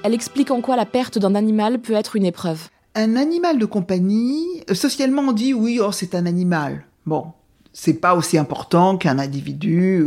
Elle 0.03 0.13
explique 0.13 0.51
en 0.51 0.61
quoi 0.61 0.75
la 0.75 0.85
perte 0.85 1.17
d'un 1.17 1.33
animal 1.33 1.79
peut 1.79 1.93
être 1.93 2.15
une 2.15 2.25
épreuve. 2.27 2.69
Un 2.93 3.15
animal 3.15 3.57
de 3.57 3.65
compagnie, 3.65 4.45
socialement 4.71 5.23
on 5.23 5.31
dit 5.31 5.55
oui, 5.55 5.79
oh, 5.83 5.91
c'est 5.91 6.13
un 6.13 6.27
animal. 6.27 6.85
Bon, 7.07 7.31
c'est 7.73 7.99
pas 7.99 8.13
aussi 8.13 8.37
important 8.37 8.95
qu'un 8.97 9.17
individu 9.17 10.05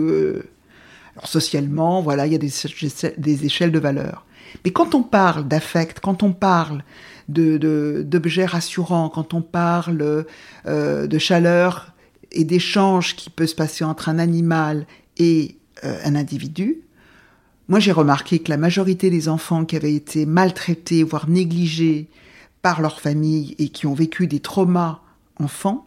alors 1.16 1.28
socialement, 1.28 2.02
voilà, 2.02 2.26
il 2.26 2.32
y 2.32 2.36
a 2.36 2.38
des, 2.38 3.46
échelles 3.46 3.72
de 3.72 3.78
valeur. 3.78 4.26
Mais 4.64 4.72
quand 4.72 4.94
on 4.94 5.02
parle 5.02 5.46
d'affect, 5.46 6.00
quand 6.00 6.22
on 6.22 6.32
parle 6.32 6.82
d'objets 7.28 8.46
rassurants, 8.46 9.08
quand 9.08 9.32
on 9.32 9.42
parle 9.42 10.26
euh, 10.66 11.06
de 11.06 11.18
chaleur 11.18 11.92
et 12.32 12.44
d'échange 12.44 13.16
qui 13.16 13.30
peut 13.30 13.46
se 13.46 13.54
passer 13.54 13.84
entre 13.84 14.08
un 14.08 14.18
animal 14.18 14.86
et 15.16 15.56
euh, 15.84 15.98
un 16.04 16.16
individu, 16.16 16.80
moi 17.68 17.78
j'ai 17.78 17.92
remarqué 17.92 18.40
que 18.40 18.50
la 18.50 18.56
majorité 18.56 19.08
des 19.08 19.28
enfants 19.28 19.64
qui 19.64 19.76
avaient 19.76 19.94
été 19.94 20.26
maltraités, 20.26 21.02
voire 21.02 21.28
négligés 21.28 22.08
par 22.60 22.80
leur 22.80 23.00
famille 23.00 23.54
et 23.58 23.68
qui 23.68 23.86
ont 23.86 23.94
vécu 23.94 24.26
des 24.26 24.40
traumas 24.40 25.00
enfants, 25.38 25.86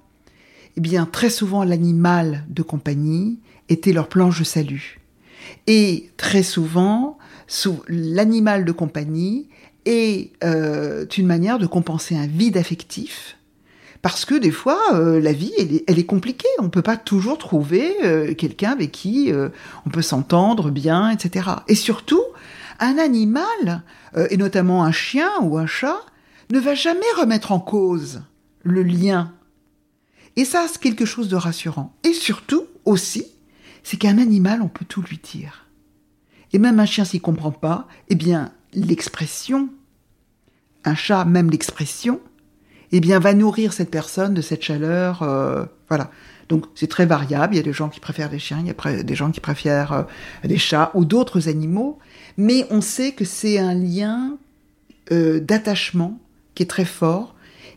eh 0.77 0.81
bien 0.81 1.05
très 1.05 1.29
souvent 1.29 1.63
l'animal 1.63 2.45
de 2.49 2.63
compagnie 2.63 3.39
était 3.69 3.93
leur 3.93 4.07
planche 4.07 4.39
de 4.39 4.43
salut. 4.43 4.99
Et 5.67 6.09
très 6.17 6.43
souvent, 6.43 7.17
l'animal 7.87 8.65
de 8.65 8.71
compagnie 8.71 9.49
est 9.85 10.31
euh, 10.43 11.05
une 11.17 11.27
manière 11.27 11.59
de 11.59 11.65
compenser 11.65 12.15
un 12.15 12.27
vide 12.27 12.57
affectif. 12.57 13.37
Parce 14.01 14.25
que 14.25 14.35
des 14.35 14.51
fois, 14.51 14.79
euh, 14.93 15.19
la 15.19 15.33
vie, 15.33 15.51
elle 15.87 15.99
est, 15.99 16.05
compliquée. 16.05 16.47
On 16.59 16.63
ne 16.63 16.69
peut 16.69 16.81
pas 16.81 16.97
toujours 16.97 17.37
trouver 17.37 17.95
euh, 18.03 18.33
quelqu'un 18.35 18.71
avec 18.71 18.91
qui 18.91 19.31
on 19.85 19.89
peut 19.89 20.01
s'entendre 20.01 20.69
bien, 20.69 21.09
etc. 21.09 21.49
Et 21.67 21.75
surtout, 21.75 22.23
un 22.79 22.97
animal, 22.97 23.83
et 24.29 24.37
notamment 24.37 24.83
un 24.83 24.91
chien 24.91 25.29
ou 25.41 25.57
un 25.57 25.65
chat, 25.65 25.99
ne 26.51 26.59
va 26.59 26.75
jamais 26.75 27.01
remettre 27.17 27.51
en 27.51 27.59
cause 27.59 28.21
le 28.63 28.83
lien. 28.83 29.33
Et 30.35 30.45
ça, 30.45 30.65
c'est 30.69 30.79
quelque 30.79 31.05
chose 31.05 31.27
de 31.27 31.35
rassurant. 31.35 31.95
Et 32.03 32.13
surtout, 32.13 32.65
aussi, 32.85 33.25
c'est 33.87 33.95
qu'un 33.95 34.17
animal, 34.17 34.61
on 34.61 34.67
peut 34.67 34.83
tout 34.83 35.01
lui 35.01 35.17
dire. 35.17 35.65
Et 36.51 36.59
même 36.59 36.77
un 36.77 36.85
chien 36.85 37.05
s'y 37.05 37.21
comprend 37.21 37.51
pas, 37.51 37.87
eh 38.09 38.15
bien, 38.15 38.51
l'expression, 38.73 39.69
un 40.83 40.93
chat, 40.93 41.23
même 41.23 41.49
l'expression, 41.49 42.19
eh 42.91 42.99
bien, 42.99 43.19
va 43.19 43.33
nourrir 43.33 43.71
cette 43.71 43.89
personne 43.89 44.33
de 44.33 44.41
cette 44.41 44.61
chaleur. 44.61 45.23
euh, 45.23 45.63
voilà. 45.87 46.11
Donc, 46.49 46.65
c'est 46.75 46.89
très 46.89 47.05
variable. 47.05 47.53
Il 47.53 47.57
y 47.57 47.61
a 47.61 47.63
des 47.63 47.71
gens 47.71 47.87
qui 47.87 48.01
préfèrent 48.01 48.29
les 48.29 48.39
chiens, 48.39 48.59
il 48.59 48.67
y 48.67 48.71
a 48.71 49.03
des 49.03 49.15
gens 49.15 49.31
qui 49.31 49.39
préfèrent 49.39 49.93
euh, 49.93 50.03
les 50.43 50.57
chats 50.57 50.91
ou 50.93 51.05
d'autres 51.05 51.47
animaux. 51.47 51.97
Mais 52.35 52.65
on 52.69 52.81
sait 52.81 53.13
que 53.13 53.23
c'est 53.23 53.57
un 53.57 53.73
lien 53.73 54.37
euh, 55.13 55.39
d'attachement 55.39 56.19
qui 56.55 56.63
est 56.63 56.67
très 56.69 56.83
fort 56.83 57.35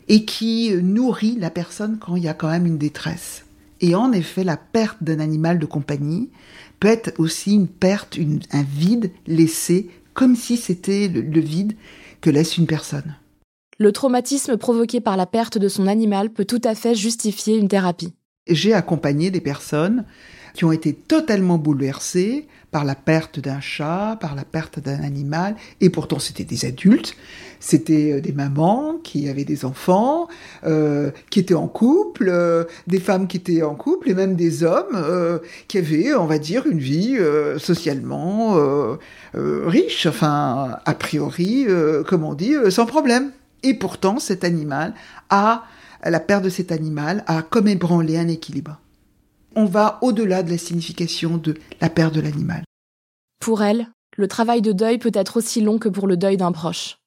et 0.09 0.25
qui 0.25 0.73
nourrit 0.75 1.37
la 1.39 1.51
personne 1.51 1.99
quand 2.01 2.17
il 2.17 2.23
y 2.23 2.27
a 2.27 2.33
quand 2.33 2.49
même 2.49 2.65
une 2.65 2.77
détresse. 2.77 3.45
Et 3.81 3.95
en 3.95 4.11
effet, 4.11 4.43
la 4.43 4.57
perte 4.57 5.03
d'un 5.03 5.19
animal 5.19 5.59
de 5.59 5.65
compagnie 5.65 6.29
peut 6.79 6.87
être 6.87 7.13
aussi 7.19 7.53
une 7.53 7.67
perte, 7.67 8.15
une, 8.15 8.39
un 8.51 8.63
vide 8.63 9.11
laissé, 9.27 9.89
comme 10.13 10.35
si 10.35 10.55
c'était 10.55 11.07
le, 11.07 11.21
le 11.21 11.41
vide 11.41 11.73
que 12.21 12.29
laisse 12.29 12.57
une 12.57 12.67
personne. 12.67 13.17
Le 13.79 13.91
traumatisme 13.91 14.57
provoqué 14.57 15.01
par 15.01 15.17
la 15.17 15.25
perte 15.25 15.57
de 15.57 15.67
son 15.67 15.87
animal 15.87 16.29
peut 16.29 16.45
tout 16.45 16.61
à 16.63 16.75
fait 16.75 16.93
justifier 16.93 17.57
une 17.57 17.67
thérapie. 17.67 18.13
J'ai 18.47 18.73
accompagné 18.73 19.31
des 19.31 19.41
personnes 19.41 20.05
qui 20.53 20.65
ont 20.65 20.71
été 20.71 20.93
totalement 20.93 21.57
bouleversées 21.57 22.47
par 22.71 22.85
la 22.85 22.95
perte 22.95 23.39
d'un 23.39 23.59
chat, 23.59 24.17
par 24.21 24.33
la 24.33 24.45
perte 24.45 24.79
d'un 24.79 25.03
animal, 25.03 25.55
et 25.81 25.89
pourtant 25.89 26.19
c'était 26.19 26.45
des 26.45 26.65
adultes, 26.65 27.15
c'était 27.59 28.13
euh, 28.13 28.21
des 28.21 28.31
mamans 28.31 28.95
qui 29.03 29.29
avaient 29.29 29.43
des 29.45 29.65
enfants, 29.65 30.27
euh, 30.65 31.11
qui 31.29 31.39
étaient 31.39 31.53
en 31.53 31.67
couple, 31.67 32.29
euh, 32.29 32.63
des 32.87 32.99
femmes 32.99 33.27
qui 33.27 33.37
étaient 33.37 33.61
en 33.61 33.75
couple, 33.75 34.09
et 34.09 34.13
même 34.13 34.35
des 34.35 34.63
hommes 34.63 34.95
euh, 34.95 35.39
qui 35.67 35.77
avaient, 35.77 36.13
on 36.15 36.25
va 36.25 36.39
dire, 36.39 36.65
une 36.65 36.79
vie 36.79 37.17
euh, 37.19 37.59
socialement 37.59 38.57
euh, 38.57 38.97
riche, 39.33 40.07
enfin, 40.07 40.77
a 40.85 40.93
priori, 40.93 41.67
comme 42.07 42.23
on 42.23 42.33
dit, 42.33 42.53
sans 42.69 42.85
problème. 42.85 43.31
Et 43.63 43.73
pourtant, 43.73 44.19
cet 44.19 44.43
animal 44.43 44.93
a, 45.29 45.63
la 46.03 46.19
perte 46.19 46.43
de 46.43 46.49
cet 46.49 46.71
animal 46.71 47.23
a 47.27 47.41
comme 47.41 47.67
ébranlé 47.67 48.17
un 48.17 48.27
équilibre. 48.27 48.79
On 49.55 49.65
va 49.65 49.99
au-delà 50.01 50.43
de 50.43 50.49
la 50.49 50.57
signification 50.57 51.37
de 51.37 51.55
la 51.81 51.89
perte 51.89 52.13
de 52.15 52.21
l'animal. 52.21 52.63
Pour 53.39 53.63
elle, 53.63 53.87
le 54.17 54.27
travail 54.27 54.61
de 54.61 54.71
deuil 54.71 54.97
peut 54.97 55.11
être 55.13 55.37
aussi 55.37 55.61
long 55.61 55.77
que 55.77 55.89
pour 55.89 56.07
le 56.07 56.17
deuil 56.17 56.37
d'un 56.37 56.51
proche. 56.51 56.97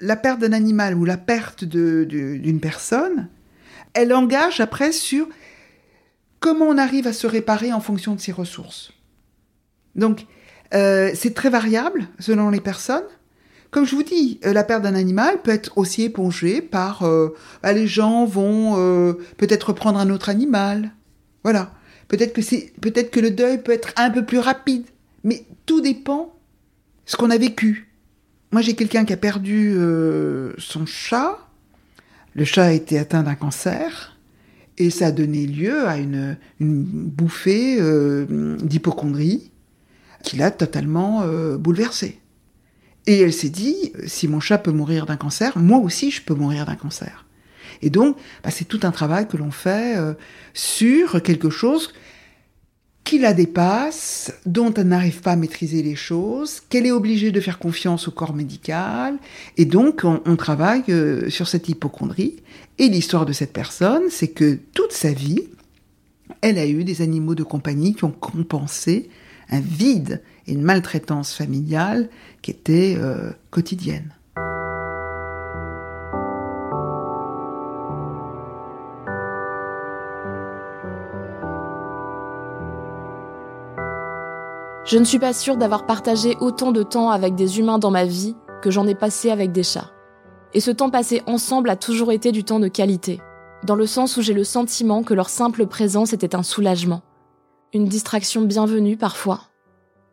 La 0.00 0.16
perte 0.16 0.40
d'un 0.40 0.52
animal 0.52 0.94
ou 0.96 1.04
la 1.04 1.16
perte 1.16 1.64
de- 1.64 2.04
de- 2.08 2.36
d'une 2.36 2.60
personne, 2.60 3.28
elle 3.94 4.12
engage 4.12 4.60
après 4.60 4.92
sur 4.92 5.28
comment 6.40 6.66
on 6.66 6.78
arrive 6.78 7.06
à 7.08 7.12
se 7.12 7.26
réparer 7.26 7.72
en 7.72 7.80
fonction 7.80 8.14
de 8.14 8.20
ses 8.20 8.30
ressources. 8.32 8.92
Donc, 9.96 10.26
euh, 10.74 11.10
c'est 11.14 11.34
très 11.34 11.50
variable 11.50 12.06
selon 12.20 12.50
les 12.50 12.60
personnes. 12.60 13.02
Comme 13.70 13.84
je 13.86 13.96
vous 13.96 14.04
dis, 14.04 14.38
euh, 14.44 14.52
la 14.52 14.62
perte 14.62 14.82
d'un 14.82 14.94
animal 14.94 15.42
peut 15.42 15.50
être 15.50 15.76
aussi 15.76 16.02
épongée 16.04 16.60
par 16.62 17.02
euh, 17.02 17.34
bah, 17.62 17.72
les 17.72 17.88
gens 17.88 18.24
vont 18.24 18.76
euh, 18.78 19.14
peut-être 19.36 19.72
prendre 19.72 19.98
un 19.98 20.10
autre 20.10 20.28
animal. 20.28 20.92
Voilà. 21.42 21.72
Peut-être 22.08 22.32
que 23.10 23.20
le 23.20 23.30
deuil 23.30 23.62
peut 23.62 23.72
être 23.72 23.92
un 23.96 24.10
peu 24.10 24.24
plus 24.24 24.38
rapide, 24.38 24.84
mais 25.24 25.44
tout 25.66 25.80
dépend 25.80 26.34
ce 27.04 27.16
qu'on 27.16 27.30
a 27.30 27.38
vécu. 27.38 27.88
Moi, 28.50 28.62
j'ai 28.62 28.74
quelqu'un 28.74 29.04
qui 29.04 29.12
a 29.12 29.18
perdu 29.18 29.74
euh, 29.76 30.52
son 30.56 30.86
chat. 30.86 31.38
Le 32.34 32.44
chat 32.44 32.64
a 32.64 32.72
été 32.72 32.98
atteint 32.98 33.22
d'un 33.22 33.34
cancer 33.34 34.16
et 34.78 34.90
ça 34.90 35.06
a 35.06 35.12
donné 35.12 35.46
lieu 35.46 35.86
à 35.86 35.98
une, 35.98 36.38
une 36.60 36.82
bouffée 36.82 37.78
euh, 37.80 38.56
d'hypochondrie 38.62 39.50
qui 40.22 40.36
l'a 40.36 40.50
totalement 40.50 41.22
euh, 41.22 41.58
bouleversée. 41.58 42.20
Et 43.06 43.20
elle 43.20 43.32
s'est 43.32 43.48
dit, 43.48 43.92
si 44.06 44.28
mon 44.28 44.40
chat 44.40 44.58
peut 44.58 44.70
mourir 44.70 45.06
d'un 45.06 45.16
cancer, 45.16 45.58
moi 45.58 45.78
aussi 45.78 46.10
je 46.10 46.22
peux 46.22 46.34
mourir 46.34 46.66
d'un 46.66 46.76
cancer. 46.76 47.26
Et 47.82 47.90
donc, 47.90 48.16
bah, 48.42 48.50
c'est 48.50 48.66
tout 48.66 48.80
un 48.82 48.90
travail 48.90 49.28
que 49.28 49.36
l'on 49.36 49.50
fait 49.50 49.96
euh, 49.96 50.14
sur 50.54 51.22
quelque 51.22 51.50
chose 51.50 51.92
qui 53.08 53.18
la 53.18 53.32
dépasse, 53.32 54.34
dont 54.44 54.74
elle 54.74 54.88
n'arrive 54.88 55.22
pas 55.22 55.32
à 55.32 55.36
maîtriser 55.36 55.82
les 55.82 55.96
choses, 55.96 56.60
qu'elle 56.68 56.84
est 56.84 56.90
obligée 56.90 57.32
de 57.32 57.40
faire 57.40 57.58
confiance 57.58 58.06
au 58.06 58.10
corps 58.10 58.34
médical, 58.34 59.16
et 59.56 59.64
donc 59.64 60.02
on, 60.04 60.36
travaille 60.36 60.82
euh, 60.90 61.30
sur 61.30 61.48
cette 61.48 61.70
hypochondrie. 61.70 62.36
Et 62.76 62.90
l'histoire 62.90 63.24
de 63.24 63.32
cette 63.32 63.54
personne, 63.54 64.02
c'est 64.10 64.28
que 64.28 64.58
toute 64.74 64.92
sa 64.92 65.10
vie, 65.10 65.48
elle 66.42 66.58
a 66.58 66.66
eu 66.66 66.84
des 66.84 67.00
animaux 67.00 67.34
de 67.34 67.44
compagnie 67.44 67.94
qui 67.94 68.04
ont 68.04 68.10
compensé 68.10 69.08
un 69.48 69.60
vide 69.60 70.22
et 70.46 70.52
une 70.52 70.62
maltraitance 70.62 71.32
familiale 71.32 72.10
qui 72.42 72.50
était 72.50 72.96
euh, 72.98 73.30
quotidienne. 73.50 74.12
Je 84.88 84.96
ne 84.96 85.04
suis 85.04 85.18
pas 85.18 85.34
sûre 85.34 85.58
d'avoir 85.58 85.84
partagé 85.84 86.34
autant 86.40 86.72
de 86.72 86.82
temps 86.82 87.10
avec 87.10 87.34
des 87.34 87.58
humains 87.58 87.78
dans 87.78 87.90
ma 87.90 88.06
vie 88.06 88.34
que 88.62 88.70
j'en 88.70 88.86
ai 88.86 88.94
passé 88.94 89.30
avec 89.30 89.52
des 89.52 89.62
chats. 89.62 89.90
Et 90.54 90.60
ce 90.60 90.70
temps 90.70 90.88
passé 90.88 91.20
ensemble 91.26 91.68
a 91.68 91.76
toujours 91.76 92.10
été 92.10 92.32
du 92.32 92.42
temps 92.42 92.58
de 92.58 92.68
qualité, 92.68 93.20
dans 93.64 93.74
le 93.74 93.86
sens 93.86 94.16
où 94.16 94.22
j'ai 94.22 94.32
le 94.32 94.44
sentiment 94.44 95.02
que 95.02 95.12
leur 95.12 95.28
simple 95.28 95.66
présence 95.66 96.14
était 96.14 96.34
un 96.34 96.42
soulagement, 96.42 97.02
une 97.74 97.84
distraction 97.84 98.40
bienvenue 98.40 98.96
parfois, 98.96 99.42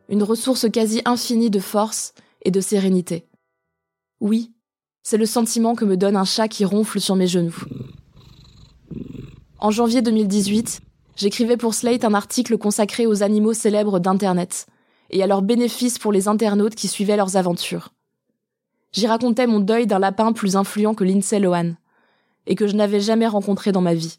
une 0.09 0.23
ressource 0.23 0.69
quasi 0.69 1.01
infinie 1.05 1.49
de 1.49 1.61
force 1.61 2.13
et 2.41 2.51
de 2.51 2.59
sérénité. 2.59 3.29
Oui, 4.19 4.51
c'est 5.03 5.15
le 5.15 5.25
sentiment 5.25 5.75
que 5.75 5.85
me 5.85 5.95
donne 5.95 6.17
un 6.17 6.25
chat 6.25 6.49
qui 6.49 6.65
ronfle 6.65 6.99
sur 6.99 7.15
mes 7.15 7.27
genoux. 7.27 7.63
En 9.57 9.71
janvier 9.71 10.01
2018, 10.01 10.81
j'écrivais 11.15 11.58
pour 11.58 11.73
Slate 11.73 12.04
un 12.04 12.13
article 12.13 12.58
consacré 12.58 13.06
aux 13.06 13.23
animaux 13.23 13.54
célèbres 13.54 13.99
d'Internet 13.99 14.67
et 15.10 15.23
à 15.23 15.28
leurs 15.28 15.41
bénéfices 15.41 15.99
pour 15.99 16.12
les 16.12 16.28
internautes 16.28 16.75
qui 16.75 16.88
suivaient 16.88 17.17
leurs 17.17 17.38
aventures. 17.38 17.93
J'y 18.91 19.08
racontais 19.08 19.47
mon 19.47 19.60
deuil 19.60 19.88
d'un 19.88 19.99
lapin 19.99 20.32
plus 20.34 20.56
influent 20.56 20.95
que 20.95 21.04
Lindsay 21.04 21.39
Lohan 21.39 21.73
et 22.47 22.56
que 22.56 22.67
je 22.67 22.75
n'avais 22.75 22.99
jamais 22.99 23.28
rencontré 23.28 23.71
dans 23.71 23.82
ma 23.82 23.93
vie. 23.93 24.17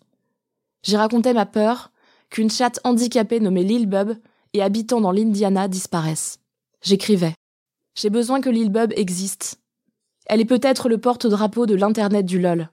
J'y 0.83 0.97
racontais 0.97 1.33
ma 1.33 1.47
peur 1.47 1.91
qu'une 2.31 2.51
chatte 2.51 2.81
handicapée 2.85 3.41
nommée 3.41 3.65
Lil 3.65 3.87
Bub 3.87 4.13
et 4.53 4.63
habitant 4.63 5.01
dans 5.01 5.13
l'Indiana 5.13 5.69
disparaisse. 5.69 6.41
J'écrivais 6.83 7.35
J'ai 7.95 8.11
besoin 8.11 8.41
que 8.41 8.51
Lil 8.51 8.71
Bub 8.71 8.93
existe. 8.97 9.61
Elle 10.27 10.41
est 10.41 10.45
peut-être 10.45 10.89
le 10.89 10.99
porte-drapeau 10.99 11.67
de 11.67 11.75
l'Internet 11.75 12.27
du 12.27 12.41
LOL, 12.41 12.69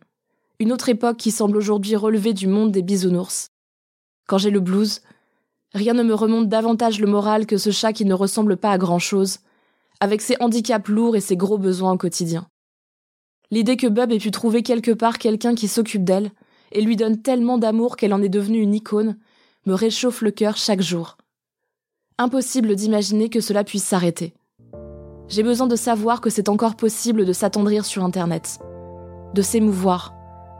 une 0.59 0.71
autre 0.71 0.89
époque 0.89 1.17
qui 1.17 1.31
semble 1.31 1.57
aujourd'hui 1.57 1.95
relever 1.95 2.33
du 2.33 2.47
monde 2.47 2.71
des 2.71 2.81
bisounours. 2.81 3.52
Quand 4.27 4.37
j'ai 4.37 4.51
le 4.51 4.59
blues, 4.59 5.01
rien 5.73 5.93
ne 5.93 6.03
me 6.03 6.13
remonte 6.13 6.49
davantage 6.49 6.99
le 6.99 7.07
moral 7.07 7.45
que 7.45 7.57
ce 7.57 7.71
chat 7.71 7.93
qui 7.93 8.05
ne 8.05 8.13
ressemble 8.13 8.57
pas 8.57 8.71
à 8.71 8.77
grand-chose, 8.77 9.39
avec 9.99 10.21
ses 10.21 10.35
handicaps 10.39 10.89
lourds 10.89 11.15
et 11.15 11.21
ses 11.21 11.37
gros 11.37 11.57
besoins 11.57 11.93
au 11.93 11.97
quotidien. 11.97 12.47
L'idée 13.51 13.77
que 13.77 13.87
Bub 13.87 14.11
ait 14.11 14.17
pu 14.17 14.31
trouver 14.31 14.63
quelque 14.63 14.91
part 14.91 15.17
quelqu'un 15.17 15.55
qui 15.55 15.67
s'occupe 15.67 16.03
d'elle 16.03 16.31
et 16.71 16.81
lui 16.81 16.95
donne 16.95 17.21
tellement 17.21 17.57
d'amour 17.57 17.97
qu'elle 17.97 18.13
en 18.13 18.21
est 18.21 18.29
devenue 18.29 18.61
une 18.61 18.73
icône 18.73 19.17
me 19.65 19.73
réchauffe 19.73 20.21
le 20.21 20.31
cœur 20.31 20.57
chaque 20.57 20.81
jour. 20.81 21.17
Impossible 22.17 22.75
d'imaginer 22.75 23.29
que 23.29 23.41
cela 23.41 23.63
puisse 23.63 23.83
s'arrêter. 23.83 24.33
J'ai 25.29 25.43
besoin 25.43 25.67
de 25.67 25.75
savoir 25.75 26.19
que 26.19 26.29
c'est 26.29 26.49
encore 26.49 26.75
possible 26.75 27.25
de 27.25 27.33
s'attendrir 27.33 27.85
sur 27.85 28.03
Internet, 28.03 28.59
de 29.33 29.41
s'émouvoir, 29.41 30.13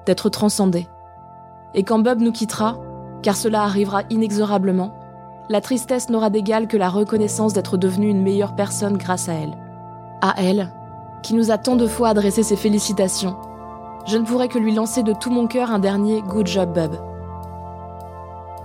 d'être 0.06 0.30
transcendé. 0.30 0.88
Et 1.74 1.84
quand 1.84 2.00
Bub 2.00 2.22
nous 2.22 2.32
quittera, 2.32 2.80
car 3.24 3.36
cela 3.36 3.64
arrivera 3.64 4.04
inexorablement, 4.12 4.92
la 5.50 5.62
tristesse 5.62 6.10
n'aura 6.10 6.30
d'égal 6.30 6.68
que 6.68 6.78
la 6.78 6.90
reconnaissance 6.90 7.54
d'être 7.54 7.78
devenue 7.78 8.10
une 8.10 8.22
meilleure 8.22 8.56
personne 8.56 8.98
grâce 8.98 9.28
à 9.28 9.34
elle. 9.34 9.58
À 10.22 10.36
elle, 10.38 10.70
qui 11.24 11.34
nous 11.34 11.50
a 11.50 11.58
tant 11.58 11.76
de 11.76 11.88
fois 11.88 12.10
adressé 12.10 12.44
ses 12.44 12.56
félicitations, 12.56 13.36
je 14.06 14.18
ne 14.18 14.26
pourrais 14.26 14.50
que 14.50 14.60
lui 14.60 14.74
lancer 14.74 15.02
de 15.02 15.14
tout 15.14 15.32
mon 15.32 15.48
cœur 15.48 15.72
un 15.72 15.80
dernier 15.80 16.22
Good 16.22 16.48
job 16.48 16.74
Bub. 16.74 16.96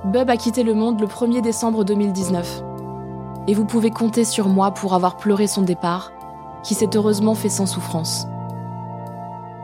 Bub 0.04 0.28
a 0.28 0.36
quitté 0.36 0.62
le 0.62 0.74
monde 0.74 1.00
le 1.00 1.06
1er 1.06 1.40
décembre 1.40 1.84
2019. 1.84 2.62
Et 3.46 3.54
vous 3.54 3.64
pouvez 3.64 3.90
compter 3.90 4.24
sur 4.24 4.48
moi 4.48 4.72
pour 4.72 4.94
avoir 4.94 5.16
pleuré 5.16 5.46
son 5.46 5.62
départ, 5.62 6.12
qui 6.62 6.74
s'est 6.74 6.90
heureusement 6.94 7.34
fait 7.34 7.48
sans 7.48 7.66
souffrance. 7.66 8.26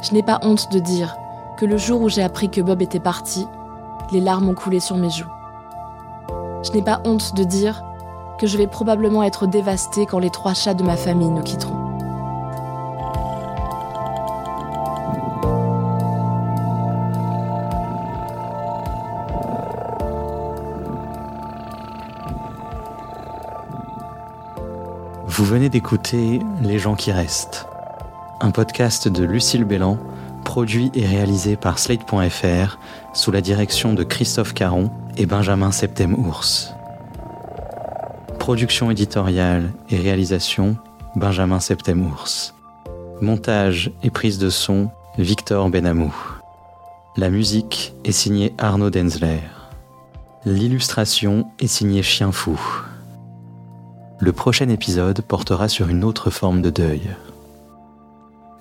Je 0.02 0.12
n'ai 0.12 0.22
pas 0.22 0.38
honte 0.42 0.70
de 0.72 0.78
dire 0.78 1.16
que 1.56 1.66
le 1.66 1.76
jour 1.76 2.02
où 2.02 2.08
j'ai 2.08 2.22
appris 2.22 2.50
que 2.50 2.60
Bob 2.60 2.82
était 2.82 3.00
parti, 3.00 3.46
les 4.10 4.20
larmes 4.20 4.48
ont 4.48 4.54
coulé 4.54 4.80
sur 4.80 4.96
mes 4.96 5.10
joues. 5.10 5.30
Je 6.62 6.72
n'ai 6.72 6.82
pas 6.82 7.00
honte 7.04 7.34
de 7.34 7.44
dire 7.44 7.82
que 8.38 8.46
je 8.46 8.56
vais 8.58 8.66
probablement 8.66 9.22
être 9.22 9.46
dévastée 9.46 10.06
quand 10.06 10.18
les 10.18 10.30
trois 10.30 10.54
chats 10.54 10.74
de 10.74 10.82
ma 10.82 10.96
famille 10.96 11.30
nous 11.30 11.42
quitteront. 11.42 11.84
Vous 25.36 25.44
venez 25.44 25.68
d'écouter 25.68 26.40
Les 26.62 26.78
gens 26.78 26.94
qui 26.94 27.10
restent, 27.10 27.66
un 28.40 28.52
podcast 28.52 29.08
de 29.08 29.24
Lucille 29.24 29.64
Bélan, 29.64 29.98
produit 30.44 30.90
et 30.94 31.04
réalisé 31.04 31.56
par 31.56 31.78
Slate.fr 31.78 32.78
sous 33.12 33.32
la 33.32 33.40
direction 33.40 33.94
de 33.94 34.04
Christophe 34.04 34.54
Caron 34.54 34.90
et 35.16 35.26
Benjamin 35.26 35.72
Septem-Ours. 35.72 36.72
Production 38.38 38.90
éditoriale 38.90 39.72
et 39.90 39.96
réalisation 39.96 40.76
Benjamin 41.16 41.58
Septem-Ours. 41.58 42.54
Montage 43.20 43.90
et 44.02 44.10
prise 44.10 44.38
de 44.38 44.50
son 44.50 44.90
Victor 45.18 45.70
Benamou. 45.70 46.14
La 47.16 47.30
musique 47.30 47.94
est 48.04 48.12
signée 48.12 48.52
Arnaud 48.58 48.90
Denzler. 48.90 49.40
L'illustration 50.44 51.48
est 51.58 51.68
signée 51.68 52.02
Chien 52.02 52.32
Fou. 52.32 52.60
Le 54.20 54.32
prochain 54.32 54.68
épisode 54.68 55.22
portera 55.22 55.68
sur 55.68 55.88
une 55.88 56.04
autre 56.04 56.30
forme 56.30 56.60
de 56.62 56.70
deuil. 56.70 57.02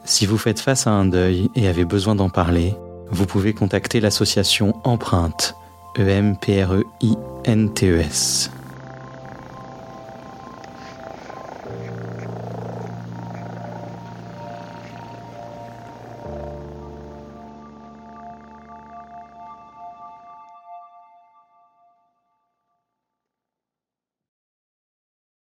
Si 0.06 0.26
vous 0.26 0.38
faites 0.38 0.60
face 0.60 0.86
à 0.86 0.92
un 0.92 1.06
deuil 1.06 1.50
et 1.56 1.68
avez 1.68 1.86
besoin 1.86 2.14
d'en 2.16 2.30
parler, 2.30 2.76
vous 3.10 3.26
pouvez 3.26 3.54
contacter 3.54 4.02
l'association 4.02 4.76
Empreinte, 4.84 5.56
E-M-P-R-E-I-N-T-E-S. 5.98 6.64